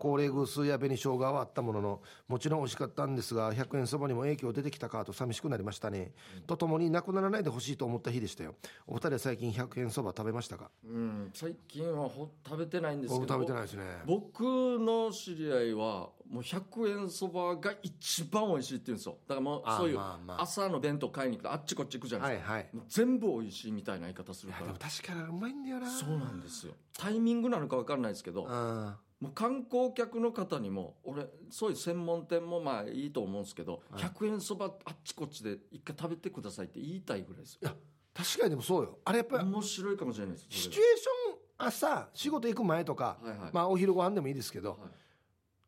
[0.00, 6.12] 高齢グースや紅生姜はあったもののもちろん美味しかったんですが100円そばにも影響出てきたかと寂しくなりましたね、
[6.46, 8.54] とともになくならないでほしいと思った日でしたよ
[8.86, 13.28] お二人は最近100円そば食べましたかうん、最近はほ食べてないんですけ僕。
[13.28, 19.98] 食べてないですね僕の知り合いはもう100円そばが一番美味しいって言うんですよだからもうそういう
[20.38, 34.02] 朝の弁当買いに行くとあっちこっち行くじゃないですか、はいはい全部美味しいみたいな言い方するからでも確かにうまいんだよなそうなんですよタイミングなのか分かんないですけどあもう観光客の方にも俺そういう専門店もまあいいと思うんですけど、はい。
[34.02, 37.60] 100円そばあっちこっちで一回食べてくださいって言いたいぐらいですよ。
[37.62, 37.74] いや
[38.14, 38.98] 確かにでもそうよ。
[39.04, 40.46] あれやっぱり面白いかもしれないです。
[40.48, 43.50] シチュエーション朝仕事行く前とか、はいはい。
[43.52, 44.78] まあお昼ご飯でもいいですけど、はい。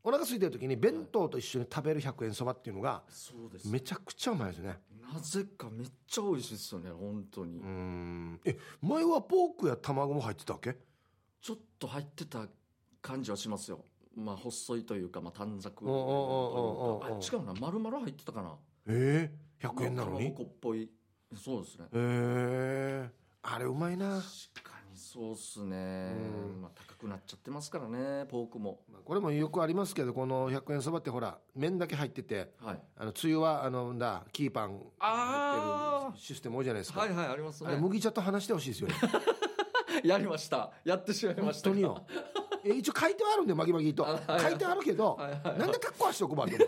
[0.04, 3.68] お腹空いてる時に弁当と一緒に食べる100円そばっていうのがそうです。
[3.68, 4.78] めちゃくちゃうまいですね。
[5.12, 8.40] なぜかめっちゃ美味しいですよね本当に、うーん。
[8.46, 10.74] え前はポークや卵も入ってたわけ？
[11.42, 12.48] ちょっと入ってた
[13.02, 13.84] 感じはしますよ。
[14.16, 17.34] まあ細いというか、まあ、短冊というか。
[17.34, 17.54] あ違うな。
[17.60, 18.54] 丸々入ってたかな。
[18.86, 20.28] ええ100円なのに？
[20.30, 20.90] っぽい。
[21.36, 21.86] そうですね。
[21.92, 24.20] ええあれうまいな、
[24.54, 26.62] 確かにそうっすね、うん。
[26.62, 28.82] まあ、高くなっちゃってますからねポークも。
[28.92, 32.80] まあこれもよくありますけどこの100円そばってほら麺だけ入っててはい。
[32.96, 37.76] あのつゆはあのだキーパン入ってるシステム多いじゃないですか、はいはいありますね。
[37.76, 38.94] 麦茶と話してほしいですよね。
[40.04, 40.70] やりました。
[40.84, 41.70] やってしまいま本した。
[41.70, 42.04] 当によ。
[42.08, 42.14] え
[42.64, 44.04] 一応書いてはあるんでマギマギと。
[44.06, 44.58] 書い。
[44.58, 45.40] てあるけどはいはい。
[45.42, 46.64] はいなんで格好はしておくばと思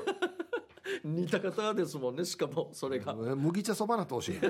[1.04, 4.40] 似た方ですもんねしかもそれが、う麦茶そばなとしい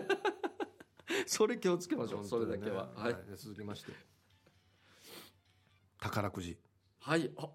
[1.27, 2.91] それ気をつけましょうそれだけは。
[2.95, 3.13] はい。
[3.13, 3.93] い続きまして。
[6.01, 6.59] 宝くじ。
[7.01, 7.31] はい。
[7.37, 7.49] あ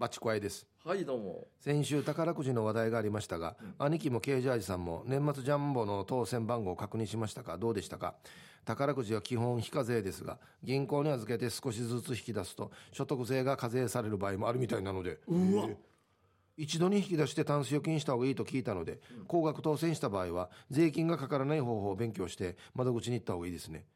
[0.00, 0.66] バチコアイです。
[0.82, 1.46] はいどうも。
[1.60, 7.58] 先週宝くじの話題がありましたが、兄貴もケージャージさんも年末ジャンボの当選番号を確認しましたか？
[7.58, 8.14] どうでしたか？
[8.64, 15.18] 宝くじは基本非課税ですが銀行に預けて少しずつ引き出すと所得税が課税される場合もあるみたいなので。
[15.28, 15.66] うわ。
[15.68, 15.76] えー
[16.56, 23.86] 一度に引き出してタンス預金した方がいいと聞いたので、高額当選した場合は税金がかからない方法を勉強して窓口に行った方がいいですね、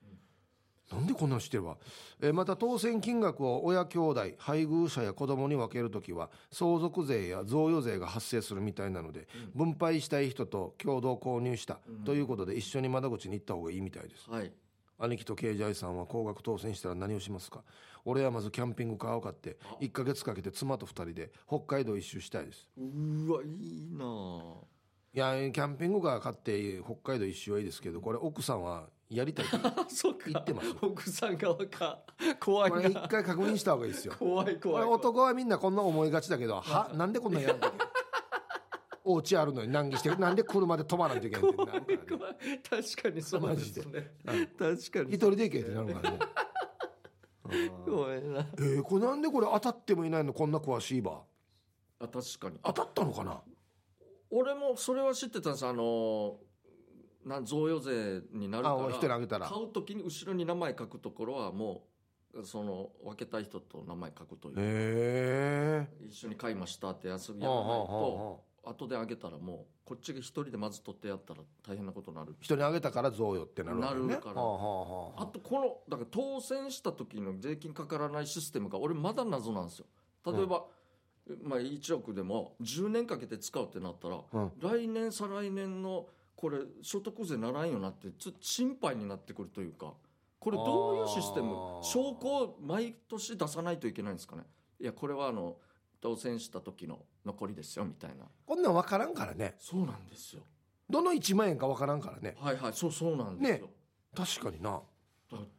[0.92, 1.76] なんでこんなの知ってるわ、
[2.20, 14.30] えーまた当選金額を親兄弟配偶者や子供に分けるときは相続税や贈与税が発生するみたいなので、分配したい人と共同購入した、ということで一緒に窓口に行った方がいいみたいです。
[14.30, 14.52] はい。
[14.98, 17.64] 兄貴とケイジャイさんは高額当選したら何をしますか？
[18.04, 22.68] 俺はまずキャンピングカーを買って1ヶ月かけて妻と2人で北海道一周したいです。
[22.76, 24.64] うわいいなあ
[25.14, 30.24] いやキャンピングカー買って北海道一周はいいですけどこれ奥さんはやりたいってあそうか。
[30.28, 32.00] 言ってます奥さん側か。
[32.40, 34.14] 怖いこれ一な回確認した方がいいですよ。
[34.18, 34.84] 怖いこれ怖い。
[34.84, 37.72] 男はみんなこんな思いがちだけどは なんでこんなんやるんだ
[39.04, 41.98] お家あるのに難儀してなんで車で止まらないといけないってなる。
[41.98, 44.10] からね確かにそうですね。
[44.24, 44.46] うん。
[44.46, 46.18] 確かに一人で行けってなるからね。
[47.44, 48.40] う ん怖いな。
[48.40, 50.32] えー、これなんでこれ当たってもいないの？
[50.32, 51.22] こんな詳しいば
[52.00, 52.58] あ確かに。
[52.62, 53.42] 当たったのかな？
[54.30, 55.66] 俺もそれは知ってたんです。
[55.66, 56.38] あの
[57.24, 59.46] なん贈与税になるから人あげたら。
[59.46, 61.84] 買う時に後ろに名前書くところはも
[62.34, 65.88] うその分けたい人と名前書くという、へえ。
[66.06, 72.34] 一緒に買いましたってやらないとあ後であげたらもうこっちが一人でまず取ってやったら大変なことになる。
[72.40, 74.06] 人にあげたから贈与ってなるわけね。
[74.06, 74.40] なるから。
[74.42, 79.86] はあとこのだから当選した時の税金かからないシステムが俺まだ謎なんですよ。
[80.26, 80.64] 例えば、
[81.42, 84.52] まあ、1億でも10年かけて使うってなったら、うん。
[84.58, 86.06] 来年再来年の
[86.44, 89.94] これ所得税ならんよなってちょっと心配になってくるというか
[90.38, 91.54] これどういうシステム？
[91.82, 94.42] 証拠を毎年出さないといけないんですかね？
[94.78, 95.56] いやこれはあの
[96.02, 98.26] 当選した時の残りですよみたいな。
[98.44, 99.54] こんなん分からんからね。
[99.58, 100.42] そうなんですよ。
[100.90, 102.36] どの1万円か分からんからね。
[102.38, 103.72] はいはいそうそうなんですよ、ね。
[104.14, 104.82] 確かにな。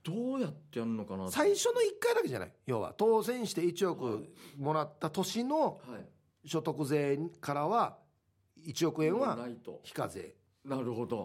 [0.03, 2.51] どうやってやるのかな最初の1回だけじゃない？
[2.67, 6.47] 要は当選して1億もらった年のはい。
[6.47, 7.97] 所得税からは
[8.67, 9.81] 1億円はないと。
[9.83, 10.35] 非課税
[10.65, 11.23] なるほど。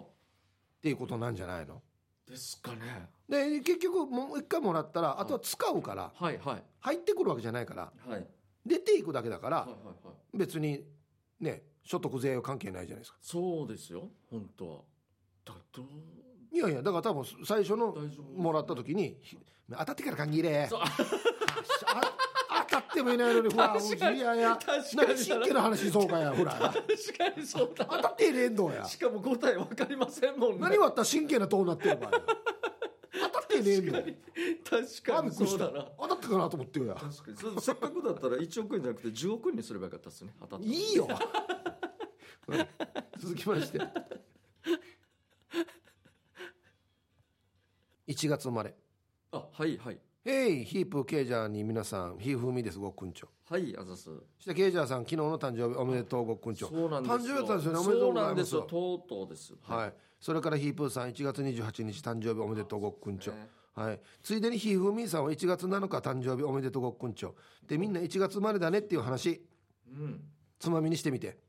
[0.77, 1.81] っていうことなんじゃないの？
[2.27, 3.09] ですかね。
[3.27, 6.63] で結局もう1回もらったらあとは使うからはいはい。
[6.79, 8.27] 入ってくるわけじゃないからはい。
[8.65, 10.37] 出ていくだけだからはいはいはい。
[10.37, 10.83] 別に
[11.39, 13.17] ね所得税は関係ないじゃないですか。
[13.21, 14.09] そうですよ。
[14.29, 14.77] 本当は。
[15.45, 15.85] だどう
[16.53, 17.95] いやいやだから多分最初の
[18.35, 19.37] もらった時にひ
[19.69, 20.67] 当たってから限れ。
[20.69, 20.81] そう。
[20.81, 20.85] あ
[22.71, 24.95] 当たってもいないのにほら確かにいやいや確かに。
[24.97, 26.51] なんか真剣な話しそうかやほら。
[26.53, 27.85] 確かにそうだ。
[27.85, 28.85] 当たってねえんどうや。
[28.85, 30.57] しかも答え分かりませんもんね。
[30.61, 35.87] 何割ったら真剣なとうなってる場合当たってねえん確かにあびっくりしたそうだな。
[35.99, 36.85] 当たったかなと思ってよ。
[36.85, 37.37] や確かに。
[37.37, 41.07] そうせっかくだったら1億円じゃなくて10億円にすればよかったですね当たったいいよ。
[42.47, 42.67] うん
[43.19, 43.79] 続きまして。
[48.07, 48.73] 1月生まれ。
[49.31, 53.29] あはいはいへいヒープケイジャーに皆さんひふみですごっくんちょ。
[53.49, 54.03] はいあざす。
[54.03, 56.67] そしてケイジャーさん昨日の誕生日おめでとうごっくんちょ。
[56.67, 57.17] そうなんですよ。
[57.17, 58.23] 誕生日だったんですよねおめでとうございます。
[58.23, 58.61] そうなんですよ。
[58.61, 67.33] とうとうですはい、それからヒープーさん1月28日誕生日おめでとうごっくんちょ、ねはい、ついでにひふみさんは1月7日誕生日おめでとうごっくんちょ。
[67.65, 69.43] でみんな1月生まれだねっていう話。
[69.89, 70.21] うん。
[70.59, 71.39] つまみにしてみて。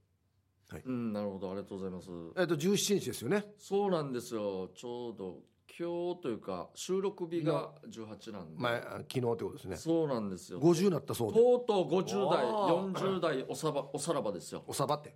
[0.86, 1.50] うんなるほど。
[1.50, 2.08] ありがとうございます。
[2.38, 3.44] えっと17日ですよね。
[3.58, 4.70] そうなんですよ。
[4.74, 5.40] ちょうど
[5.78, 9.76] 今日というか収録日が18なんで、前あ昨日ってことですね。
[9.76, 10.60] そうなんですよ。
[10.60, 11.40] 50になったそうで。
[11.40, 12.94] とうとう50代おー。
[12.94, 14.64] 40代おさばおさらばですよ。
[14.66, 15.14] おさばって。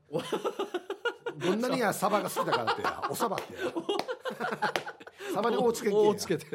[1.36, 3.04] どんなにやサバが好きだからってや。
[3.10, 3.60] おさばってや。
[5.34, 6.46] サバに大つけんけ大つけて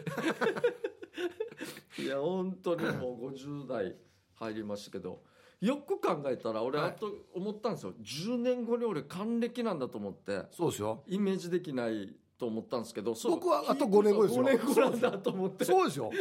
[1.99, 3.95] いや本当にもう50代
[4.33, 5.21] 入りましたけど
[5.59, 6.89] よく考えたら俺はい。
[6.89, 10.45] あと思ったんですよ、10年後に俺還暦なんだと思って。
[10.49, 11.03] そうですよ。
[11.05, 14.43] イメージできないと思ったんですけど僕はあと5年後ですよ。
[14.43, 15.63] 5年後なんだと思って。
[15.63, 16.11] そうですよ。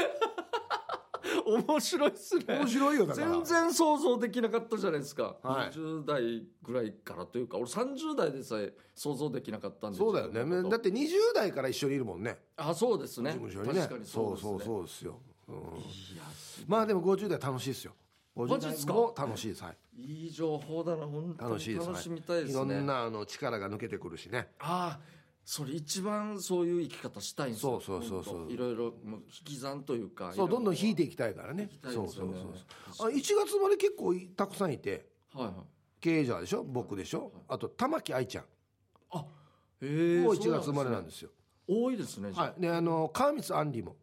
[1.47, 2.45] 面白いっすね。
[2.47, 3.31] 面白いよだから。
[3.31, 5.71] 全然想像できなかったじゃないですか、はい。
[5.71, 10.69] 20代ぐらいからというか俺30代でさえ想像できなかったんでそうだよね。
[10.69, 12.39] だって20代から一緒にいるもんね。
[12.59, 13.31] あそうですね。
[13.31, 13.81] 事務所にね。
[13.81, 14.51] 確かにそそううですね。
[14.51, 16.23] そうそうですよ、うん、いや
[16.69, 17.95] まあでも50代楽しいですよ。
[18.37, 19.65] 50代マジっす楽しいです。
[19.65, 19.77] はい。
[20.03, 21.07] いい情報だな。
[21.07, 21.87] 本当に楽しいです。
[21.87, 24.49] 楽しみたいですね、いろんなあの力が抜けてくるしね。
[24.59, 25.20] ああ
[25.53, 27.81] それ一番そういう生き方したいんですよ。
[27.81, 28.53] そうそうそうそう。
[28.53, 31.65] いろいろもう引き算というかそうどんどん引いていいきたいからね。
[31.65, 31.71] ね。
[31.83, 32.33] そうそう
[32.93, 35.11] そうあ1月まで結構いたくさんいて。
[35.35, 35.55] はいはい。
[36.01, 36.63] 経営者でしょ？
[36.63, 37.33] 僕でしょ？
[37.49, 38.45] あと玉木愛ちゃん。
[39.11, 39.27] あ
[39.81, 41.31] へえもう1月生まれなんですすよ。
[41.67, 42.61] 多いですねはい。
[42.61, 43.97] であの川光杏里も。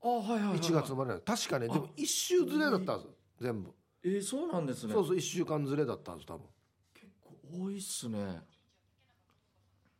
[0.00, 0.58] あはいはいはいはい。
[0.60, 3.08] 1月生まれなん確かねでも1週ずれだったはず。
[3.42, 3.74] 全部。
[4.02, 4.94] えー、そうなんですね。
[4.94, 6.46] そうそう1週間ずれだったはず多分。
[6.94, 8.40] 結構多いっすね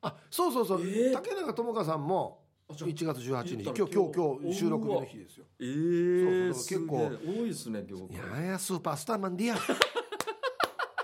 [0.07, 1.12] あそうそうそう、えー。
[1.12, 3.55] 竹中智香さんもあじゃあ1月18日。
[3.55, 4.12] 今言ったら日今日。
[4.12, 5.45] 今今日日収録日の日ですよ。
[5.61, 7.11] ええそうそう結構。
[7.25, 9.57] 多いですね業い界やいやスーパースターマンでや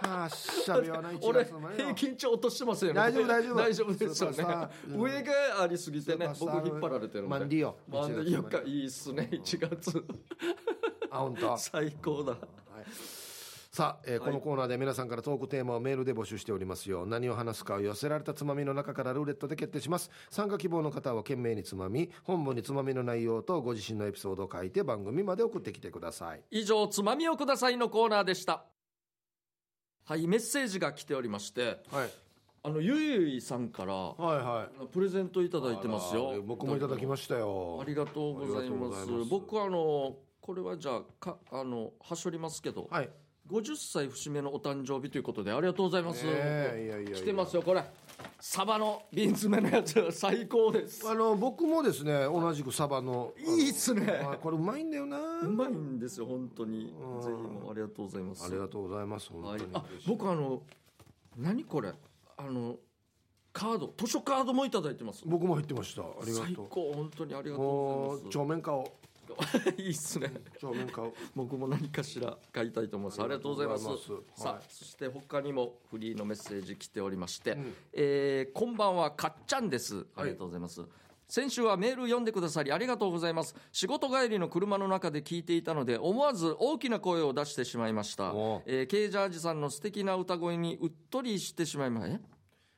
[0.02, 1.44] はあしゃべはない1俺
[1.76, 2.96] 平均値落としてますよね。
[2.96, 3.56] 大丈夫大丈夫。
[3.56, 4.14] 大丈夫ですよね。
[4.14, 4.94] スーパースター。
[4.94, 5.00] うん。
[5.02, 7.28] 上がありすぎてねスーパースター僕引っ張られてるんで。
[7.28, 10.04] マンディよマンディ1よかいいっすね1月。
[11.10, 11.56] あ本当。
[11.58, 12.32] 最高だ。
[12.32, 12.42] はい
[13.74, 14.28] さあ、えーはい。
[14.28, 17.06] このコーナーで皆さんからトークテーマをメールで募集しておりますよ。
[17.06, 20.10] 何を話すかを寄せられたつまみの中からルーレットで決定します。
[20.28, 26.42] 参加希望の方は懸命につまみ本文につまみの内容とご自身のエピソードを書いて番組まで送ってきてください。
[26.50, 28.62] 以上つまみをくださいのコーナーでした。
[30.04, 32.10] はいメッセージが来ておりましてはい。
[32.64, 34.86] あのゆいゆいさんからはいはい。
[34.88, 36.42] プレゼントいただいてますよ。
[36.42, 37.78] 僕もいただきましたよ。
[37.80, 39.10] ありがとうございます。
[39.10, 39.30] ます。
[39.30, 43.08] 僕はあのこれはじゃあかあのはしょりますけど、はい
[43.50, 47.16] 50歳節目のお誕生日ということでありがとうございます、ねえいやいやいや。
[47.18, 47.84] 来てますよこれ。
[48.40, 50.10] サバの瓶詰めのやつ。
[50.12, 51.06] 最高です。
[51.08, 53.34] あの僕もですね同じくサバの。
[53.38, 54.22] いいっすね。
[54.24, 55.40] あこれうまいんだよな。
[55.40, 56.86] うまいんですよ本当に。
[56.86, 58.44] ぜひもうありがとうございます。
[58.44, 59.82] ありがとうございます本当に、はい。
[59.82, 60.62] あ僕あの
[61.36, 61.92] 何これ？
[62.36, 62.78] あの
[63.52, 63.92] カード。
[63.98, 65.24] 図書カードもいただいてます。
[65.26, 66.02] 僕も入ってました。
[66.02, 68.32] ありが最と高本当にありがうとうございます。
[68.32, 68.62] 帳面
[69.34, 70.32] 顔 いいっすね。
[70.58, 73.22] 帳面顔僕も何かしら書いたいと思います。
[73.22, 73.86] ありがとうございます。
[73.86, 74.62] ありがとうございさあ、はい。
[74.68, 77.74] そして他にもフリーのメッセージ来ておりまして、ん。
[77.92, 80.06] えーこんばんはかっちゃんです。
[80.16, 80.82] ありがとうございます、
[81.28, 83.54] 先週はメール読んでくださりありがとうございます。
[83.72, 88.32] 仕事帰りの車の中で聞いていたので思わず大きな声を出してしまいました。
[88.66, 92.20] えー、ケイジャージさんの素敵な歌声にうっとりしてしまいまえ？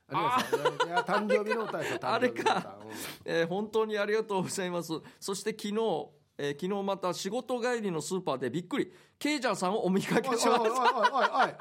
[0.09, 2.79] ありがとう いや誕生日の歌ですよあれか誕生日の歌。
[2.85, 2.93] うん。
[3.25, 4.93] えー本当にありがとうございます。
[5.19, 8.93] そして昨日、えー昨日また仕事帰りのスーパーでびっくり。
[9.19, 11.59] ケイジャーさんをお見かけしました。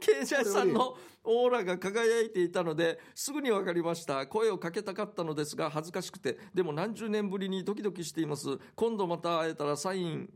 [0.00, 4.26] ケイジャーさんのオーラが輝いていたのですぐに分かりました。
[4.26, 6.38] 声をかけたかったのですが恥ずかしくて。
[6.52, 8.58] でも何十年ぶりにドキドキしています。
[8.74, 10.30] 今度また会えたらサイン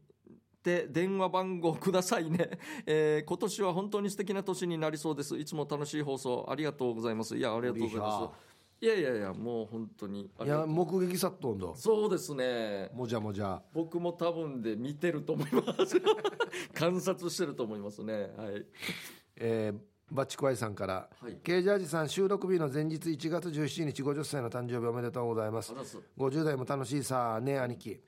[0.63, 5.37] で電話番号くださいね、 えー今年は本当に素敵な年になりそうです。
[5.37, 7.37] いつも楽しい放送ありがとうございます。
[7.37, 8.54] いやありがとうございます
[8.85, 11.69] いやいやいやもう本当にあいや目撃殺到んだ。
[11.75, 12.91] そうですね。
[12.93, 13.63] もじゃもじゃ。
[13.73, 15.97] 僕も多分で見てると思います。
[16.75, 18.31] 観察してると思いますね。
[18.37, 18.67] はい。
[19.37, 19.79] えー
[20.13, 21.37] バチコアイさんから、はい。
[21.43, 25.73] ケイジャージさん収録日の前日1月17日50歳の誕生日おめでとうございます。
[25.73, 28.03] あざっす50代も楽しいさね兄貴、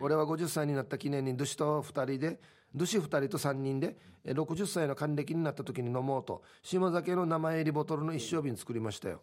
[0.00, 2.40] 俺は50歳になった記念にドゥシと2人で
[2.74, 9.20] ドゥシ2人と3人でえー60歳の還暦になった時に飲もうと島酒の生入りボトルの一升瓶作りましたよ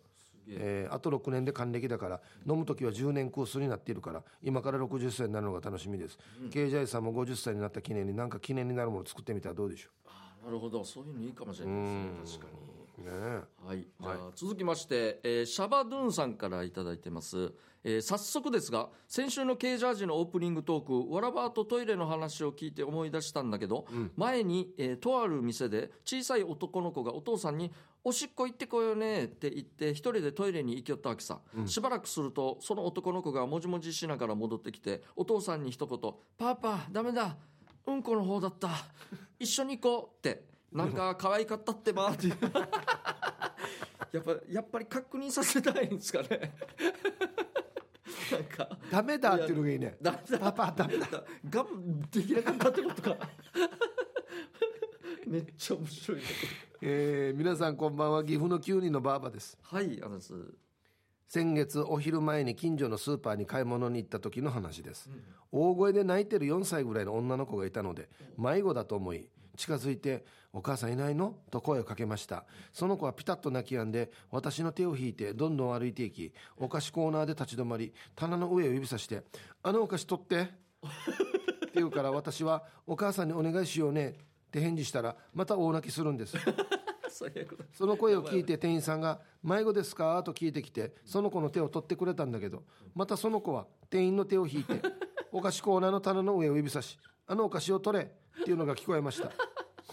[0.48, 0.88] え。
[0.90, 6.18] ーあと6年で還暦だから飲む時は10年コースになっているから今から60歳になるのが楽しみです、
[6.52, 10.84] ケイジャージさんも50歳になった記念になんか記念になるもの作ってみたらどうでしょあなるほど。
[10.84, 11.76] そういうのいいかもしれない
[12.22, 12.44] ですね。
[12.44, 12.70] 確かに。
[12.70, 13.66] うねえ。
[13.66, 17.54] はい、じゃあ続きまして、えーシャバドゥンさんからいただいてます、
[17.84, 27.72] えー早速ですが先週のケージャージのオープニングトークわらばとトイレの話を聞いて思い出したんだけど、前に、えーとある店で小さい男の子がお父さんに
[28.04, 37.38] 「おしっこ行ってこようね」って言って一人でトイレに行きよったわけさ、しばらくするとその男の子がもじもじしながら戻ってきてお父さんに一言「パパダメだ。
[37.86, 38.70] うんこの方だった。
[39.40, 40.54] 一緒に行こう」って。
[40.74, 42.30] なんか可愛かったってばって
[44.12, 46.56] やっぱやっぱり確認させたいんですかね。
[48.32, 48.78] なんか。
[48.92, 49.98] ダメだっていうのがいいね。
[50.02, 50.40] だだ。
[50.40, 51.24] パパダメだ。
[51.50, 53.18] がんできなかったってことか。
[55.28, 56.26] めっちゃ面白いね
[56.86, 59.58] えー皆さんこんばんは岐阜の9人のばあばです。
[59.64, 60.34] はいあのす。
[61.30, 65.10] 先月お昼前に近所のスーパーに買い物に行った時の話です、
[65.50, 72.44] 大声で泣いてる4歳ぐらいの女の子がいたので迷子だと思い近づいて「お母さんいないの?」と声をかけました。
[72.74, 79.24] その子はピタッと泣き止んで私の手を引いてどんどん歩いていきお菓子コーナーで立ち止まり棚の上を指さして
[79.64, 80.50] 「あのお菓子取って」って
[81.76, 84.18] 言うから私は「お母さんにお願いしようね」
[84.54, 86.38] って返事したらまた大泣きするんです。
[87.74, 92.64] その声を聞いて店員さんが「迷子ですか?」と聞いてきてその子の手を取ってくれたんだけど
[92.96, 94.82] またその子は店員の手を引いて
[95.32, 98.06] お菓子コーナーの棚の上を指さし「あのお菓子を取れ」
[98.42, 99.32] っていうのが聞こえました。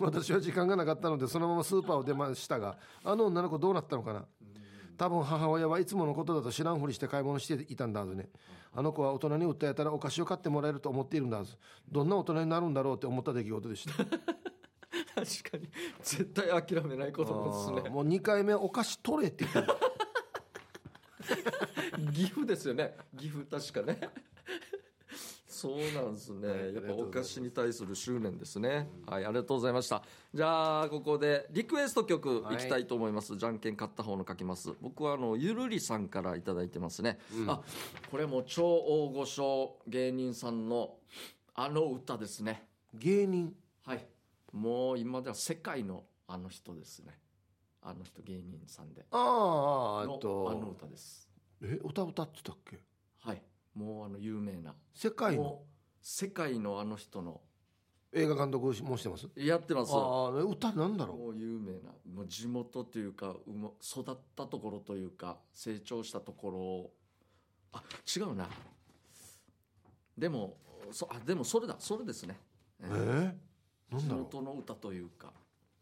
[0.01, 4.25] 私は時間がなかったのでそのままスーパーを出ましたがあの女の子どうなったのかな？
[4.97, 8.29] 多分母親はいつものことだと知らんふりして買い物していたんだはずね。
[8.73, 11.57] あの子は大人に訴えたらお菓子を買ってもらえると思っているんだはず。
[11.91, 14.05] どんな大人になるんだろうって思った出来事でした
[15.15, 15.69] 確かに。
[16.03, 17.91] 絶対諦めないことですね。
[17.91, 19.45] もう2回目お菓子取れって
[22.13, 22.97] 岐阜ですよね。
[23.17, 24.11] 岐阜確かね。
[25.61, 30.03] そうなんですね、やっぱお菓子に対する執念ですね、はいありがとうございました。
[30.33, 32.57] じゃあここでリクエスト曲い。
[32.57, 34.73] きたいと思います、じゃんけん勝った方の書きます。
[34.81, 37.61] 僕はあのゆるりさんからいただいてますね、あ
[38.11, 40.97] これもう超大御所芸人さんの
[41.55, 42.67] あの歌ですね。
[42.95, 43.55] 芸人？
[43.85, 44.07] はい
[44.53, 47.19] もう今では世界のあの人ですね。
[47.83, 49.07] あの人芸人さんで。
[49.11, 50.51] あああのと。
[50.51, 51.29] あの歌です。
[51.63, 52.79] え歌歌ってたっけ？
[53.21, 53.43] はい。
[53.75, 54.75] もうあの有名な。
[54.95, 55.63] 世界の？
[56.03, 57.41] 世界のあの人の。
[58.13, 59.29] 映画監督もしてます？
[59.37, 59.93] やってます。
[59.95, 61.91] ああ歌なんだろもう有名な。
[62.13, 63.37] もう地元というか
[63.81, 66.93] 育ったところというか成長したところを。
[67.73, 67.83] あ
[68.17, 68.49] 違うな。
[70.19, 70.57] でも
[70.91, 71.77] そあでもそれだ。
[71.79, 72.37] それですね、
[72.81, 72.89] うえ。
[72.89, 73.33] ー、
[73.99, 75.33] 地元の歌というか。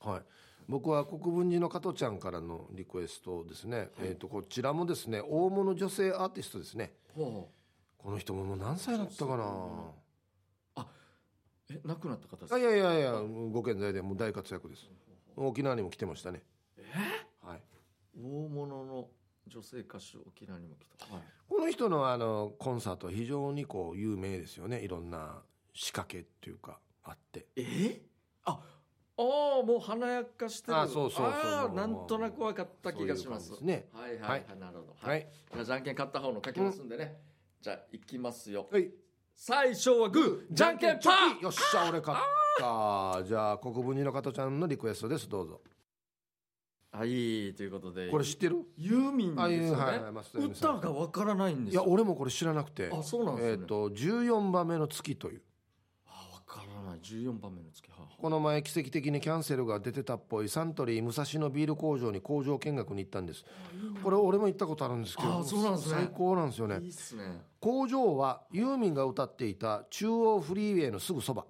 [0.05, 0.23] うはい。
[0.69, 6.93] 僕は国分寺の加トちゃんからのリクエストですね、えっ、とこちらもですね大物女性アーティストですね。
[7.15, 7.49] ほ
[7.97, 9.45] この人ももう何歳だったかな。
[11.71, 13.13] え亡くなった方ですあいやいやいや
[13.53, 14.89] ご健在でもう大活躍です。
[15.37, 16.43] 沖縄にも来てましたね。
[17.43, 17.63] はい。
[18.17, 19.09] 大物の
[19.47, 24.81] 女性歌手沖縄にも来た、はい、この人のあのコンサートは非常にこう有名ですよね。
[24.81, 25.43] いろんな
[25.75, 26.79] 仕掛けっていうか
[27.09, 27.47] あって。
[27.57, 28.03] え？
[28.45, 28.61] あ
[29.21, 30.77] ああもう華やかしてる。
[30.79, 31.27] あそうそうそう。
[31.27, 33.49] あーなんとなく分かった気がします。
[33.49, 34.45] そういはいはい、ははい。
[34.57, 34.95] い、なるほど。
[35.01, 35.27] はい。
[35.53, 37.17] じゃあじゃんけん勝った方の書きますんでね、
[37.61, 38.69] じゃあいきますよ。
[38.71, 38.91] はい。
[39.35, 41.43] 最初はグーじゃんけんパー！
[41.43, 42.21] よっしゃ俺勝っ
[42.59, 43.25] た。
[43.25, 45.29] じゃあ国分寺の加トちゃんのリクエストです。
[45.29, 45.61] どうぞ。
[46.91, 48.09] はいということで。
[48.11, 48.57] これ知ってる？
[48.77, 51.83] ユーミンですよね、はいはい歌がわからないんですよ。
[51.83, 52.89] いや俺もこれ知らなくて。
[52.93, 53.53] あそうなんですね。
[53.53, 55.43] えっ、と14番目の月という
[56.99, 63.45] 14番目の月はこの前奇跡的にキャンセルが出てたっぽいサントリー武蔵野ビール工場に工場見学に行ったんです。
[64.03, 65.43] これ俺も行ったことあるんですけど。
[65.45, 66.81] 最高なんですよね。
[66.81, 66.91] ね
[67.61, 71.47] 工場はユーミンが歌っていた中央フリーウェイのすぐそば。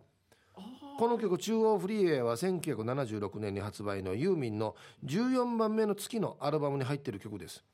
[0.99, 4.75] この曲「中央フリーウェイ」は1976年に発売のユーミンの
[5.05, 7.65] 14番目の月のアルバムに入っている曲です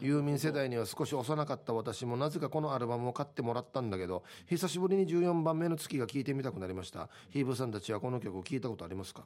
[0.00, 7.08] ユーミン世代には少し幼かった私もなぜかこのアルバムを買ってもらったんだけど久しぶりに14番目の月が聴いてみたくなりました。
[7.30, 9.24] ヒーブさんたちはこの曲を聴いたことありますか、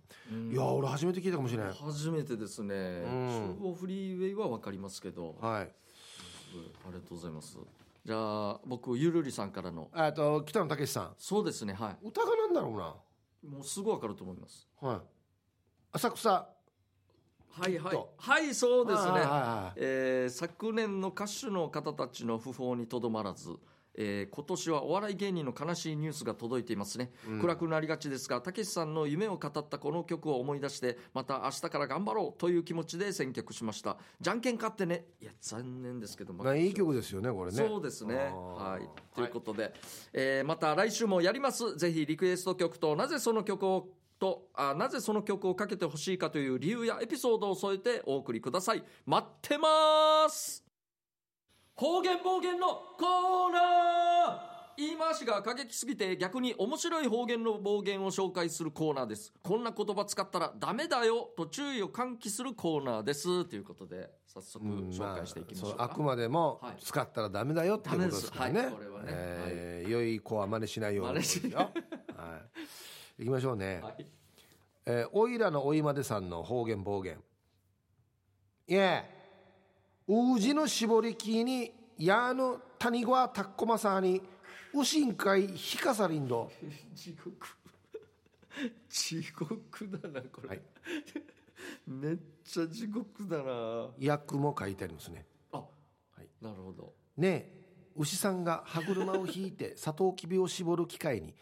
[0.51, 3.57] いや俺初めて聞いたかもしれない初めてですね、ん。
[3.61, 5.63] 中央フリーウェイはわかりますけど、はい。
[5.63, 5.67] あ
[6.89, 7.59] りがとうございます。
[8.05, 9.89] じゃあ僕ゆるりさんからの。
[9.93, 11.15] あと北野武さん。
[11.19, 14.69] そうですねは歌がなんだろういもうすぐわかると思います。
[14.81, 15.01] なはい。
[15.93, 16.49] 浅草
[17.59, 17.93] はいはい。
[17.93, 18.15] と。
[18.19, 23.57] はいそうですね、はいはいはいえー昨年の歌手の方たちの訃報にとどまらず、
[23.95, 33.97] えー今年はお笑い芸人の悲しいニュースが届いていますね、暗くなりがちですがたけしさんの夢を語ったこの曲を思い出してまた明日から頑張ろうという気持ちで選曲しました。
[34.21, 35.07] じゃんけん勝ってね。
[35.23, 37.57] いや残念ですけどまあいい曲ですよねこれね。
[37.57, 38.17] そうですね。
[38.17, 38.89] はい。
[39.15, 39.73] ということで、
[40.13, 41.77] えーまた来週もやります。
[41.77, 43.89] ぜひリクエスト曲と、なぜその曲を、
[44.19, 48.83] とあなぜその曲をかけてほしいかという理由やエピソードを添えてお送りください。
[49.05, 50.65] 待ってます。
[51.75, 52.67] 方言暴言の
[52.99, 54.57] コーナー。
[54.79, 59.33] 言い回しが過激すぎて逆に面白い方言の暴言を紹介するコーナーです。
[59.43, 63.47] こんな言葉使ったらダメだよと注意を喚起するコーナーです。
[63.47, 66.77] ということで早速うん紹介していきましょうか、あ、あくまでもはい。
[66.83, 68.61] 使ったらダメだよっていうことですからね。
[68.61, 71.15] はいこれはねえー良い子は真似しないように。
[71.15, 71.73] 真似しない
[73.19, 73.25] い。
[73.25, 73.81] 行きましょうね。
[73.83, 74.07] はい
[74.89, 77.19] えーおいらのおいまでさんの方言暴言。
[78.69, 79.05] いえ、
[80.07, 84.23] うじの絞り機に、やの谷川たっこまさに、
[84.73, 86.51] うしんかいひかさりんど。
[86.95, 87.47] 地獄
[88.89, 90.63] 地獄だなこれ、はい
[91.87, 95.27] めっちゃ地獄だな訳も書いてありますね。
[95.53, 95.65] あ、
[96.19, 97.57] いなるほどねえ
[97.97, 101.35] 牛さんが歯車を引いてサトウキビを絞る機械に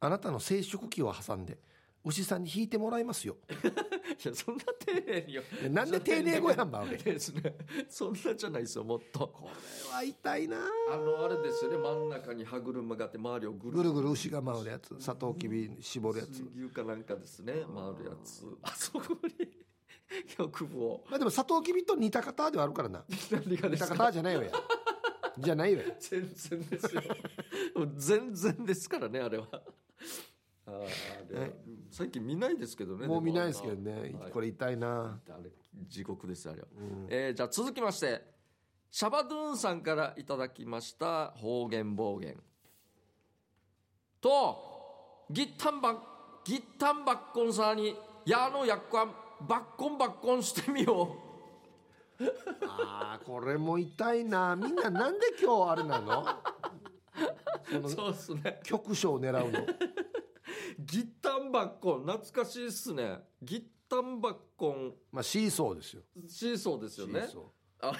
[0.00, 1.58] あなたの生殖器を挟んで
[2.02, 3.36] 牛さんに引いてもらいますよ。
[3.52, 5.42] いやそんな丁寧によ。
[5.62, 7.54] えなんで丁寧語やんば俺こですね。
[7.90, 9.30] そんなじゃないですよもっと。
[9.90, 10.56] れは痛いな。
[10.90, 11.76] あのあれですよね。
[11.76, 14.96] 真ん中に歯車があって周りをぐるぐるぐる牛が回るやつ。
[14.98, 16.28] サトウキビ絞るやつ。
[16.30, 17.52] 水牛かなんかですね。
[17.52, 17.62] 回
[18.02, 18.46] るやつ。
[18.62, 19.04] あそこ
[19.38, 19.48] に
[20.38, 21.04] 局部を。
[21.10, 23.04] まあでもサトウキビと似た方ではあるからな。
[23.10, 23.94] 似た何がですか？
[24.06, 24.52] 方じゃないわや。
[25.38, 25.94] じゃないわや。
[26.00, 27.02] 全然ですよ。
[27.96, 29.46] 全然ですからねあれは
[30.66, 30.76] あれ
[31.36, 31.52] ははい
[31.90, 33.18] 最近見ないですけどねも。
[33.18, 33.92] う見ないですけどね。
[34.20, 34.30] はい。
[34.32, 35.20] これ痛いな。
[35.28, 35.50] あれ
[35.88, 36.68] 地獄ですあれは、
[37.08, 38.22] えーじゃあ続きまして
[38.90, 42.36] シャバドゥーンさんからいただきました方言暴言。
[44.20, 45.96] とギッタンバッ
[46.44, 47.94] ギッタンバッコンさんに
[48.26, 49.06] やのやっバ
[49.56, 51.16] ッコンバッコンしてみよ
[52.66, 54.54] あーこれも痛いな。
[54.56, 56.24] みんななんで今日あれなの？
[57.88, 58.60] そうっすね。
[58.64, 59.66] 局所を狙うの。
[60.78, 63.18] ギッタンバッコン懐かしいっすね。
[63.42, 64.94] ギッタンバッコン。
[65.12, 66.02] まあシーソーですよ。
[66.28, 67.20] シーソーですよね。
[67.22, 67.96] シーソあー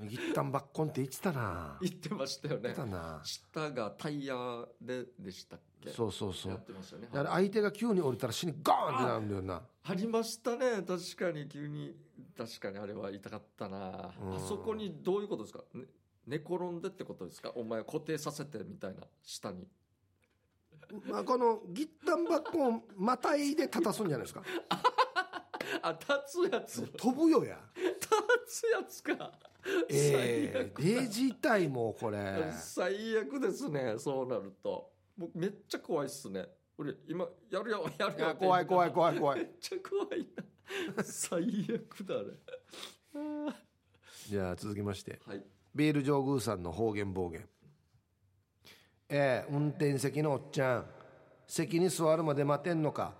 [0.08, 1.78] ギッタンバッコンって言ってたな。
[1.82, 2.60] 言ってましたよね。
[2.62, 3.20] 言ってたな。
[3.22, 4.34] 下がタイヤ
[4.80, 5.90] ででしたっけ？
[5.90, 6.52] そうそうそう。
[6.52, 7.08] やってましたよね。
[7.12, 10.82] だから相手が急に降りたら死にガーンってなるんだよなありましたね。
[10.82, 11.94] 確かに急に。
[12.36, 14.14] 確かにあれは痛かったな。
[14.22, 14.34] うん。
[14.36, 15.84] あそこにどういうことですか、ね、
[16.30, 17.50] 寝転んでってことですか？
[17.56, 19.66] お前固定させてみたいな下に。
[21.04, 24.42] まあこのギッタンバッコンまたいで立たすんじゃないですか。
[25.82, 26.80] あ立つやつ。
[26.82, 27.58] 立飛ぶよや。
[28.46, 29.32] つやつか。
[29.88, 32.52] ええデジ体もこれ。
[32.52, 34.92] 最悪ですねそうなると。
[35.16, 36.46] もうめっちゃ怖いっすね。
[36.78, 39.38] 俺今やるよやるいよや怖い怖いい怖い怖い。
[39.40, 40.28] めっちゃ怖い
[40.96, 41.04] な。
[41.04, 43.54] 最悪だあれ
[44.28, 45.20] じゃあ続きまして。
[45.26, 45.44] はい
[45.74, 47.46] ビール上宮さんの方言暴言。
[49.08, 50.86] ええ運転席のおっちゃん
[51.46, 53.12] 席に座るまで待てんのか。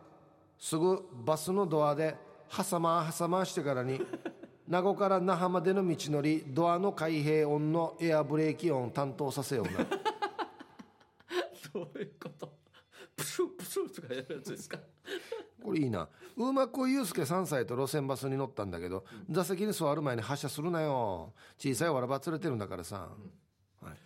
[0.59, 2.16] すぐバスのドアで
[2.55, 4.01] 挟ま挟ましてからに
[4.68, 9.84] 名護から那覇までの道のりドアの開閉音のエアブレーキ音担当させような。
[11.72, 12.53] どういうこと？
[13.16, 14.78] プシュプシュとかやるやつですか？
[15.62, 16.08] これいいな。
[16.36, 21.32] うまく祐介3歳と路線バスに乗ったんだけど、座席に座る前に発車するなよ。
[21.58, 23.08] 小さいわらば連れてるんだからさ、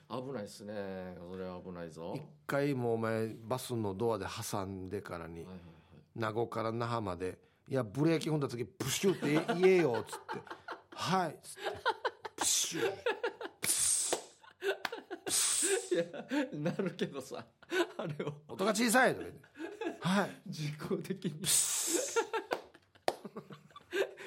[0.08, 1.16] 危ないですね。
[1.30, 2.12] それは危ないぞ。
[2.16, 6.20] 一回もうお前バスのドアで挟んでからに、はいはいはい。
[6.20, 7.38] 名護から那覇まで
[7.68, 10.42] 「いやブレーキ踏んだ時プシュって言えよ」っつって
[10.94, 11.60] 「はい」っつって。
[12.36, 12.92] プシュ
[15.92, 16.04] いや
[16.52, 17.44] なるけどさ
[17.96, 18.34] あれを。
[18.48, 19.48] 音が小さいとか言って
[20.00, 20.40] 「はい。
[20.46, 21.32] 自己的に。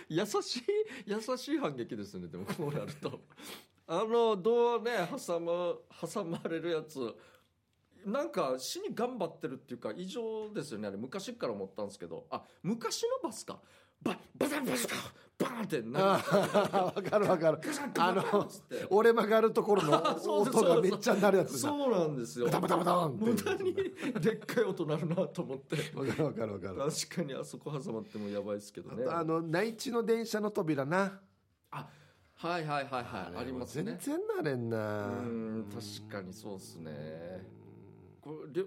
[0.09, 0.63] 優しい
[1.05, 3.21] 優しい反撃ですねでもこうなると。
[3.87, 5.79] あのドアね挟む
[6.13, 7.15] 挟まれるやつ。
[8.05, 10.97] なんか死に頑張ってるっていうか異常ですよねあれ。
[10.97, 12.25] 昔から思ったんですけど。
[12.29, 13.59] あ昔のバスか
[14.03, 17.59] バッバタンバタンバーンってなあーわかる わかる。
[17.99, 18.49] あの
[18.89, 22.45] 折れ曲がるところの音がめっちゃ鳴るやつだそうなんですよ。
[22.47, 25.75] バタバタバタン無駄にでっかい音鳴るなと思って。
[25.95, 26.91] わかるわかるわかる。
[26.91, 29.05] 確かにあそこ挟まってもやばいですけどね。
[29.07, 31.19] あの内地の電車の扉な。
[31.71, 31.87] あ
[32.35, 33.37] はいはいはいはい。
[33.37, 33.97] ありますね。
[33.99, 37.47] 全然なれんうなん確かにそうですね。
[38.21, 38.63] これ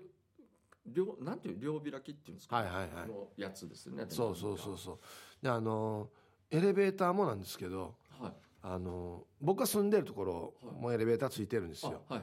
[0.93, 3.09] 両両なんていう両開きっていうんですか、はいはいはい。
[3.09, 4.99] のやつですねそうそうそうそう。
[5.43, 6.09] であの
[6.51, 8.32] エレベーターもなんですけどはい。
[8.62, 10.74] あの僕が住んでるところはい。
[10.82, 12.22] もエレベーターついてるんですあよはい。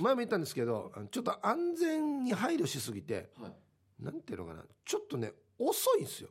[0.00, 3.42] 前も言ったんですけどちょっと安全に配慮しすぎてはい。
[3.44, 3.52] はい
[4.00, 6.28] なんていうのかなちょっとね遅いんですよ。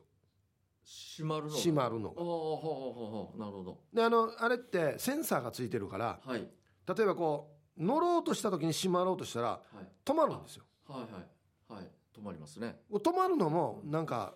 [0.84, 3.78] 閉まるの閉まるのああほうほうほうほうなるほど。
[3.94, 6.40] であのあれってセンサーがついてるからはい。
[6.86, 9.88] 例えばこう乗ろうとした時に閉まろうとしたらはい。
[10.04, 10.64] 止まるんですよ。
[10.86, 11.26] はいはい
[11.74, 11.90] はい。
[12.16, 12.80] 止まりますね。
[12.90, 14.34] 止まるのもなんか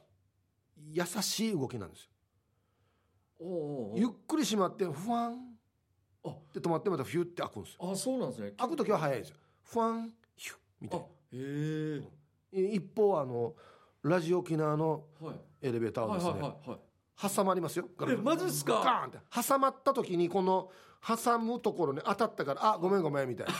[0.90, 2.10] 優しい動きなんですよ。
[3.38, 5.56] おうおうゆっくり閉まってふわん。
[6.24, 6.34] あ。
[6.54, 7.90] で止まってまたフュって開くんですよ。
[7.92, 8.52] あそうなんですね。
[8.56, 9.36] 開く時は早いんですよ。
[9.62, 12.00] ふわんヒュッみたあいへえ。
[12.00, 13.54] な一方あの
[14.02, 15.34] ラジオ沖縄のはい。
[15.62, 16.78] エレベーターははいですね、はいはいはい
[17.18, 17.88] 挟まりますよ。
[18.06, 18.74] えマジっすか？
[18.74, 19.18] ガーンって。
[19.48, 20.70] 挟まった時にこの
[21.02, 23.52] 挟むところに当たったからあごめんごめんみたいな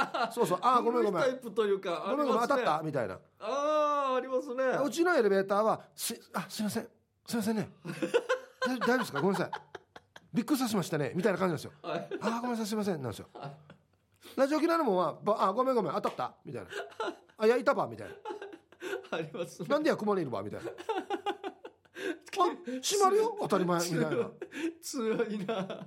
[0.00, 0.58] あそうそう。
[0.62, 1.22] あごめんごめん。
[1.22, 2.82] タイプというかごめんごめん当たった？
[2.84, 3.14] みたいな。
[3.40, 4.64] ああありますね。
[4.84, 6.88] うちのエレベーターはすあすいません。
[7.26, 7.68] すいませんね。
[8.66, 9.20] 大大丈夫ですか？
[9.20, 9.50] ごめんなさい。
[10.34, 11.12] びっくりさせましたね。
[11.14, 11.72] みたいな感じなんですよ。
[11.82, 12.08] はい。
[12.20, 13.02] あごめんなさいすいません。
[13.02, 13.28] なんですよ。
[14.36, 15.92] ラジオ沖縄のもんはばあごめんごめん。
[15.94, 16.34] 当たった？
[16.44, 16.68] みたいな。
[17.38, 17.86] あいやいたば？
[17.86, 18.14] みたいな。
[19.10, 19.68] ありますね。
[19.68, 20.42] なんでや雲にいるば？
[20.42, 20.70] みたいな。
[22.40, 22.44] あ
[22.80, 23.36] 閉まるよ？
[23.40, 24.30] 当たり前みたいな。
[24.80, 25.86] 辛いな。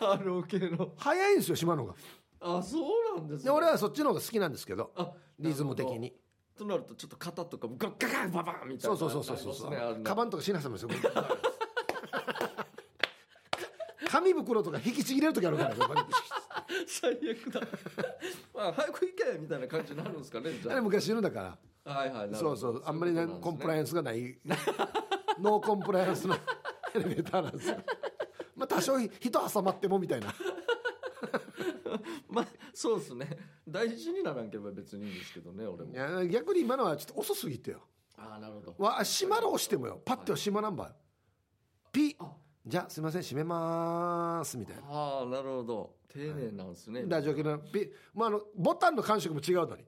[0.18, 0.92] ROK の。
[0.96, 1.94] 早いんですよ閉まるのが
[2.42, 3.44] あそうなんですね。
[3.44, 6.12] で俺はそっちの方が好きなんですけどあリズム的に。
[6.56, 9.70] となるとちょっと肩とかもガッガッガッババンみたいなそうそうそうそうそう。
[9.70, 10.90] ねカバンとかしなさいますよ
[14.08, 15.76] 紙袋とか引きちぎれる時あるからね
[16.86, 17.60] 最悪だ。
[18.54, 20.74] まあ早く行けみたいな感じになるんですかねじゃあ。
[20.74, 21.58] れ昔のだから。
[21.84, 22.82] あはいはいそうそう。
[22.84, 24.38] あんまりねコンプラインアンスがない。
[25.40, 26.34] ノーコンプライアンスの
[26.94, 27.76] エレベーターなんですよ。
[28.54, 30.34] まあ多少人挟まってもみたいな
[32.28, 33.38] まあそうですね。
[33.68, 35.92] 大事にならんければ別にいいんですけどね俺も。
[35.92, 37.80] いや逆に今のはちょっと遅すぎてよ。
[38.16, 38.74] ああなるほど。
[38.78, 40.00] わ閉まろうしてもよ。
[40.04, 40.94] パッては閉まらんばよ。
[41.92, 42.32] ピあ。
[42.64, 44.82] じゃあすいません閉めますみたいな。
[44.88, 45.96] ああなるほど。
[46.08, 49.84] 丁寧なんですね、ラジオ系のピ、まあ、あのボタンの感触も違うのに。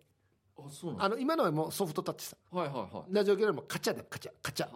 [0.57, 2.37] あそうなんあの今のはもうソフトタッチさ。
[2.51, 3.15] はいはいはい。
[3.15, 4.33] ラジオ系のもカチャでカチャ。
[4.43, 4.69] カチャ。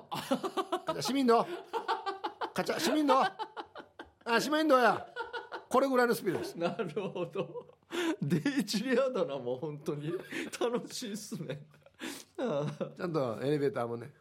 [0.84, 1.46] カチャ市民の。
[2.52, 2.78] カチャ。
[2.78, 3.22] 市民の。
[3.22, 5.06] あ市民のや
[5.68, 6.54] これぐらいのスピードです。
[6.56, 7.66] なるほど。
[8.20, 10.12] デイジレアだなもう本当に。
[10.60, 11.60] 楽しいっすね。
[12.38, 14.12] ちゃんとエレベーターもね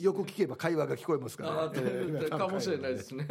[0.00, 3.26] よく聞けば会話が聞こえますから、あね、かもしれないですね。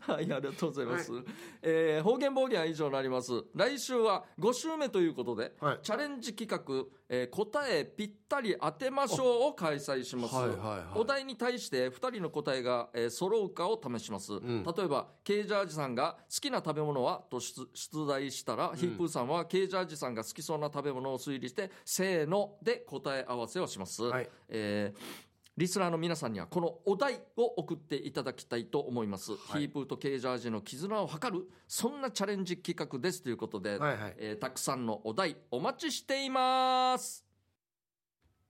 [0.00, 1.12] はい、ありがとうございます。
[1.60, 3.32] えー方言暴言は以上になります。
[3.54, 10.34] 来週は5週目ということで、はいチャレンジ企画、えー答えぴったり当てましょうを開催します。
[10.34, 14.32] はいはいはいお題に対して2人の答えが、えー揃うかを試します。
[14.32, 24.04] ん例えば、ケージャージさんが好きな食べ物はと出出題したら、ヒップーさんはケージャージさんが好きそうな食べ物を推理して、せーので答え合わせをします。
[24.04, 25.27] はいえー
[25.58, 34.14] リスナーの皆さんにはこのお題を送っていただきたいと思います、ヒープーとケージャージの絆を図るそんなチャレンジ企画ですということで、はいはい。
[34.18, 37.24] えーたくさんのお題お待ちしています。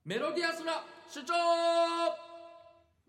[0.05, 1.33] メロディアスな主張。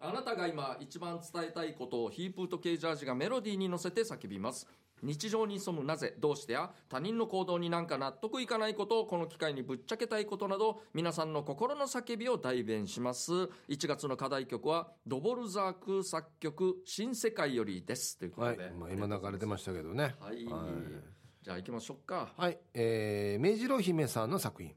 [0.02, 4.66] あなたが今一番伝えたいことをヒープーとケージャージがメロディーに乗せて叫びます
[5.04, 13.32] 日常に潜むなぜどうしてや他人の行動になんか納得いかないことをこの機会にぶっちゃけたいことなど皆さんの心の叫びを代弁します。
[13.70, 18.18] 1月の課題曲はドボルザーク作曲「新世界より」です。
[18.18, 18.58] ということはい。
[18.58, 20.16] で、、まあ、今流れてましたけどね。
[20.20, 21.20] はい、はい。
[21.42, 22.34] じゃあ行きましょうか。
[22.36, 24.76] はい、えー、目白姫さんの作品。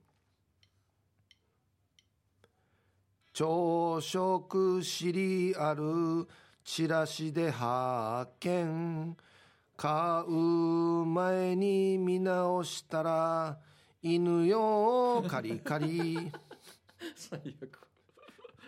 [3.33, 6.29] 朝食シリアル
[6.65, 9.17] チラシで発見
[9.83, 10.31] 買う
[11.07, 13.59] 前に見直したら
[14.01, 16.31] 犬よカリカリ。
[17.17, 17.81] 最悪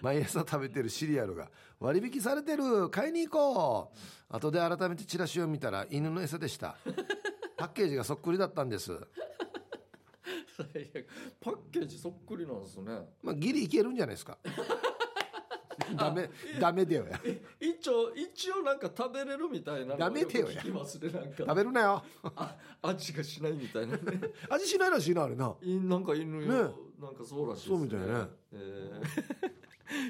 [0.01, 2.91] 毎朝食べてるシリアルが割引されてる。
[2.91, 4.35] 買いに行こう。
[4.37, 6.75] 後で改めてチラシを見たら犬の餌でした。
[7.57, 8.91] パッケージがそっくりだったんです。
[10.57, 11.07] 最悪。
[11.41, 12.93] パッケージそっくりなんですね。
[13.23, 14.37] まあギリいけるんじゃないですか
[15.97, 17.21] ダメダメだよや。
[17.61, 22.03] 一応一応なんか食べれるみたいなのダメだよ聞きますねなん食かべるなよ。
[22.23, 24.21] あ味がしないみたいなね。
[24.51, 25.55] 味しないらしいなあれな。
[25.63, 26.75] いなんか犬よ、ね。
[27.01, 28.07] なんかそうらしいですそうみたいね。
[28.53, 29.53] えー。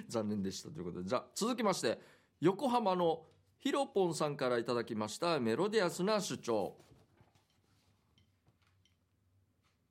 [0.09, 1.09] 残念でしたということで。
[1.09, 1.99] じゃあ続きまして
[2.41, 3.27] 横浜の
[3.59, 6.77] ヒロポンさんからいただきましたメロディアスな主張。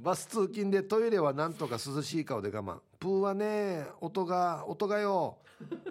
[0.00, 2.78] バス通勤でトイレはなんとか涼しい顔で我慢。
[2.98, 5.38] プーはね音が音がよ。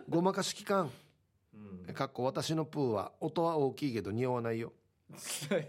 [0.08, 0.90] ごまかし期間
[1.88, 1.94] うん。
[1.94, 4.72] かっこ私のプーは音は大きいけど匂わないよ。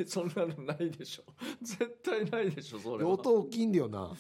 [0.07, 1.25] そんなのないでしょ。
[1.63, 3.11] 絶対ないでしょそれは。
[3.11, 4.11] 音大きいんだよな。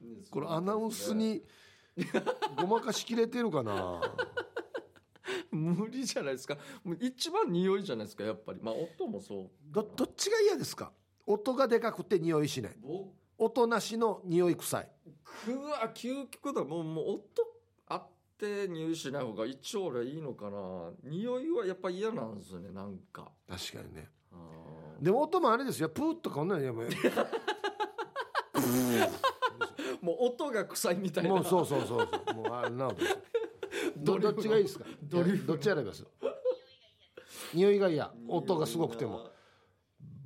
[0.00, 0.24] ね。
[0.30, 1.42] これアナウンスに
[2.56, 4.00] ごまかしきれてるかな？
[5.50, 6.56] 無理じゃないですか。
[6.84, 8.60] もう一番匂いじゃないですかやっぱり。
[8.62, 9.50] まあ音もそう。
[9.72, 10.92] どどっちが嫌ですか？
[11.26, 12.76] 音がでかくて匂いしない。
[12.80, 13.08] 僕？
[13.38, 14.90] 音なしの匂い臭い。
[15.46, 16.64] は究極だ。
[16.64, 17.22] もうもう音
[17.86, 20.90] あって匂いしない方が一応俺はいいのかな。
[21.04, 23.30] 匂いはやっぱ嫌なんですよねなんか。
[23.48, 24.08] 確かにね。
[24.32, 24.36] あ
[25.00, 25.88] でも音もあれですよ。
[25.88, 27.18] プーとかこんなのやめー
[30.02, 31.30] もう音が臭いみたいな。
[31.30, 32.34] もうそうそうそうそう。
[32.36, 33.18] もうあれなわけですよ
[33.96, 34.84] どどっちがいいですか？
[35.02, 36.04] どっち選びます？
[37.54, 39.30] 匂いが嫌音がすごくても。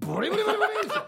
[0.00, 1.02] ブリブリブリブリですよ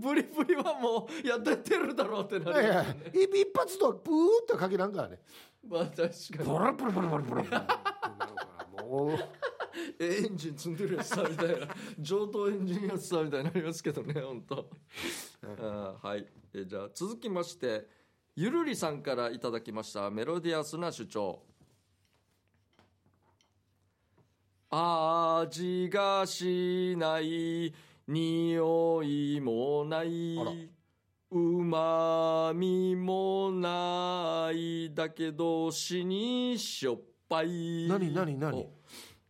[0.00, 5.20] ブリブリはもうや出てるだろうってないりやいや一一発とプーってかけなんからね
[5.68, 6.08] まあ確かに
[6.38, 7.70] ブラブラブラブラブラブラって
[8.18, 8.46] なるか
[8.78, 9.18] らもう
[10.00, 11.68] えエンジン積んでるやつさみたいな
[11.98, 14.70] 上等エンジンやつさみたいになりますけどね本当
[16.02, 17.86] はいえじゃあ続きまして
[18.40, 21.42] ゆるりさんからいただきましたメロディアスな主張。
[24.70, 27.74] 味がしない
[28.06, 30.70] 匂いもない。
[31.32, 37.88] うまみもないだけど死にしょっぱい。
[37.88, 38.56] 何何何？
[38.56, 38.70] お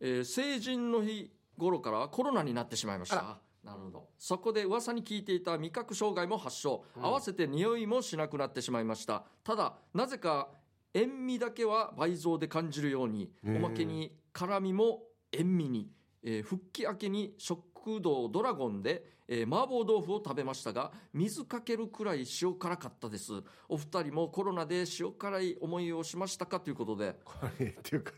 [0.01, 4.07] えー成人の日頃からコロナになってしまいましあたなるほど。
[4.17, 7.05] そこで噂に聞いていた味覚障害も発症、うん。
[7.05, 9.23] 合わせて匂いもしなくなってしまいました。
[9.43, 10.49] ただなぜか
[10.93, 15.91] 塩味だけは倍増で感じるようにおまけに辛みも塩味に、
[16.23, 23.33] えー復帰明けに食堂ドラゴンで、えー麻婆豆腐を食べましたが水かけるくらい塩辛かったです。
[23.67, 27.15] お二人もコロナで塩辛い思いをしましたかということで。
[27.23, 28.11] これっていうか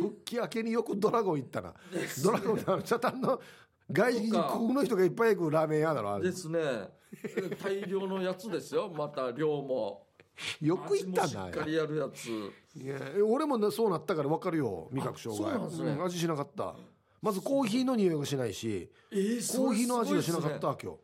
[0.00, 1.74] 復帰明けによくドラゴン行ったな。
[2.22, 3.40] ドラゴンの茶炭の
[3.90, 6.24] 外人国の人がいっぱい行くラーメン屋だろあれ。
[6.24, 6.58] ですね。
[7.62, 8.92] 大量のやつですよ。
[8.94, 10.06] また量も。
[10.60, 11.86] よく言ったなしっかりや。
[11.86, 12.28] るやつ。
[12.80, 15.52] いや俺もねそうなったから分かるよ味覚障害。
[15.52, 15.90] あそうなんですね。
[15.92, 16.76] うん味しなかった。
[17.20, 20.98] まずコーヒーの匂いがしないしえーコーヒーの味がしなかった今日。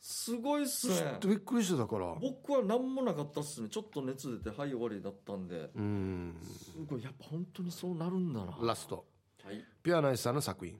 [0.00, 1.18] すごいっすね。
[1.24, 2.14] びっくりしてたから。
[2.20, 3.68] 僕は何もなかったっすね。
[3.68, 5.70] ちょっと熱出てはい終わりだったんで。
[5.74, 6.36] うん。
[6.42, 8.46] すごいやっぱ本当にそうなるんだな。
[8.52, 9.04] はラスト。
[9.50, 9.62] い。
[9.82, 10.78] ピュアナイスさんの作品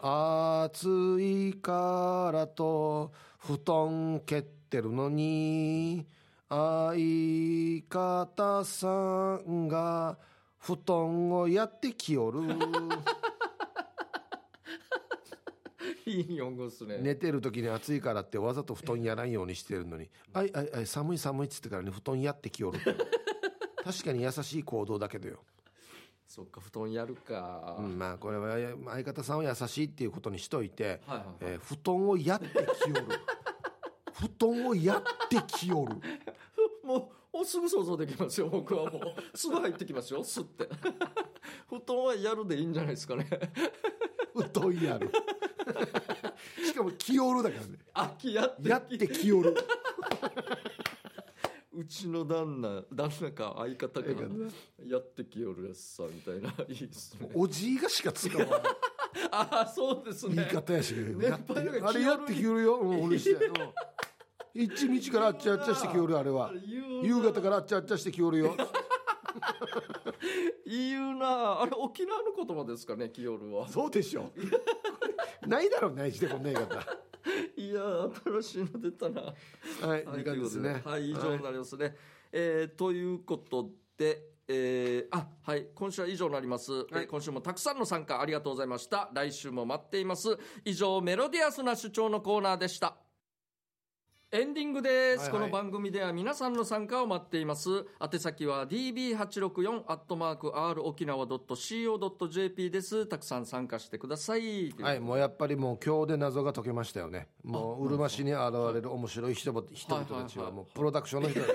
[0.00, 6.06] 暑いからと布団蹴ってるのに
[6.48, 10.16] 相方さんが
[10.58, 12.42] 布団をやってきよる。
[16.06, 16.98] いい日本語っすね。
[17.02, 22.78] 寝てる時に暑いからってわざと布団やらんようにしてるのに「あいあいあい寒い寒い」っつってからね布団やってきよる
[23.84, 25.40] 確かに優しい行動だけどよ
[26.28, 31.36] そっか布団やるか、うん、まあこれはや相方さんは優しいっていうことにしといて、はいはいはい。
[31.40, 33.06] えー布団をやってきよる。
[34.12, 35.96] 布団をやってきよる。
[36.84, 39.36] もうすぐ想像できますよ僕はもう。
[39.36, 40.68] すぐ入ってきますよすって。
[41.66, 43.26] 布団はやるでいいんじゃないですかね。
[44.34, 45.10] 布団やる。
[46.62, 47.78] しかもきよるだからね。
[47.94, 49.54] あきやってやってきよる。
[51.78, 54.12] うちの旦那旦那か相方が
[54.88, 57.30] やってきよるやつさみたいな いいですね。
[57.34, 58.60] おじいがしか使わない
[59.30, 60.36] ああそうですね。
[60.36, 62.76] 言い方やし、 やって熱波があれやってきよるよ。
[62.76, 63.46] うん俺して。
[63.46, 63.54] うん。
[64.54, 66.52] 一日からあっちゃあっちゃしてきよるあれは。
[67.02, 68.56] 夕方からあっちゃあっちゃしてきよるよ。
[70.66, 73.68] 言うなあれ沖縄の言葉ですかねキヨルは。
[73.68, 74.30] そうでしょ。
[75.46, 76.74] ないだろうないしてこんな言い方。
[77.56, 79.22] いやー新しいの出たな。
[79.22, 80.82] はい時間ですね。
[80.84, 81.96] はい、以上になりますね。
[82.32, 89.10] えーということで、えーあ、はい、今週は以上になります、えー今週もたくさんの参加ありがとうございました。
[89.14, 90.38] 来週も待っています。
[90.64, 92.96] 以上、メロディアスな主張のコーナーでした。
[94.30, 95.30] エンディングです、はいはい。
[95.32, 97.86] この番組では皆さんの参加を待っています。
[97.98, 103.06] 宛先は db864 アットマーク r 沖縄 .co.jp です。
[103.06, 104.70] たくさん参加してください。
[104.80, 107.28] はい、もうやっぱりもう今日で謎が解けましたよね。
[107.42, 107.88] もうう。
[107.88, 111.46] るま市に現れる面白い人々人々たちはもうプロダクションの人だ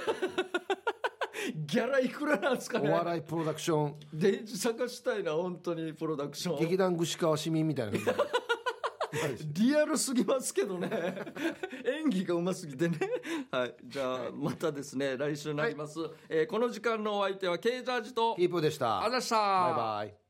[1.65, 3.95] ギャラいくらなんですかおね笑いプロダクション。
[4.13, 6.59] デイジ探したいな本当にプロダクション。
[6.59, 7.99] 劇団串川市民みたいな
[9.53, 10.89] リアルすぎますけどね。
[11.85, 12.97] 演技がうますぎてね。
[13.51, 13.75] はい。
[13.83, 15.17] じゃあまたですね。
[15.17, 19.01] 来週になります、えーこの時間のお相手はケイジャージとキープでした。
[19.01, 19.35] ありがとうございました。
[19.35, 20.22] バイバイ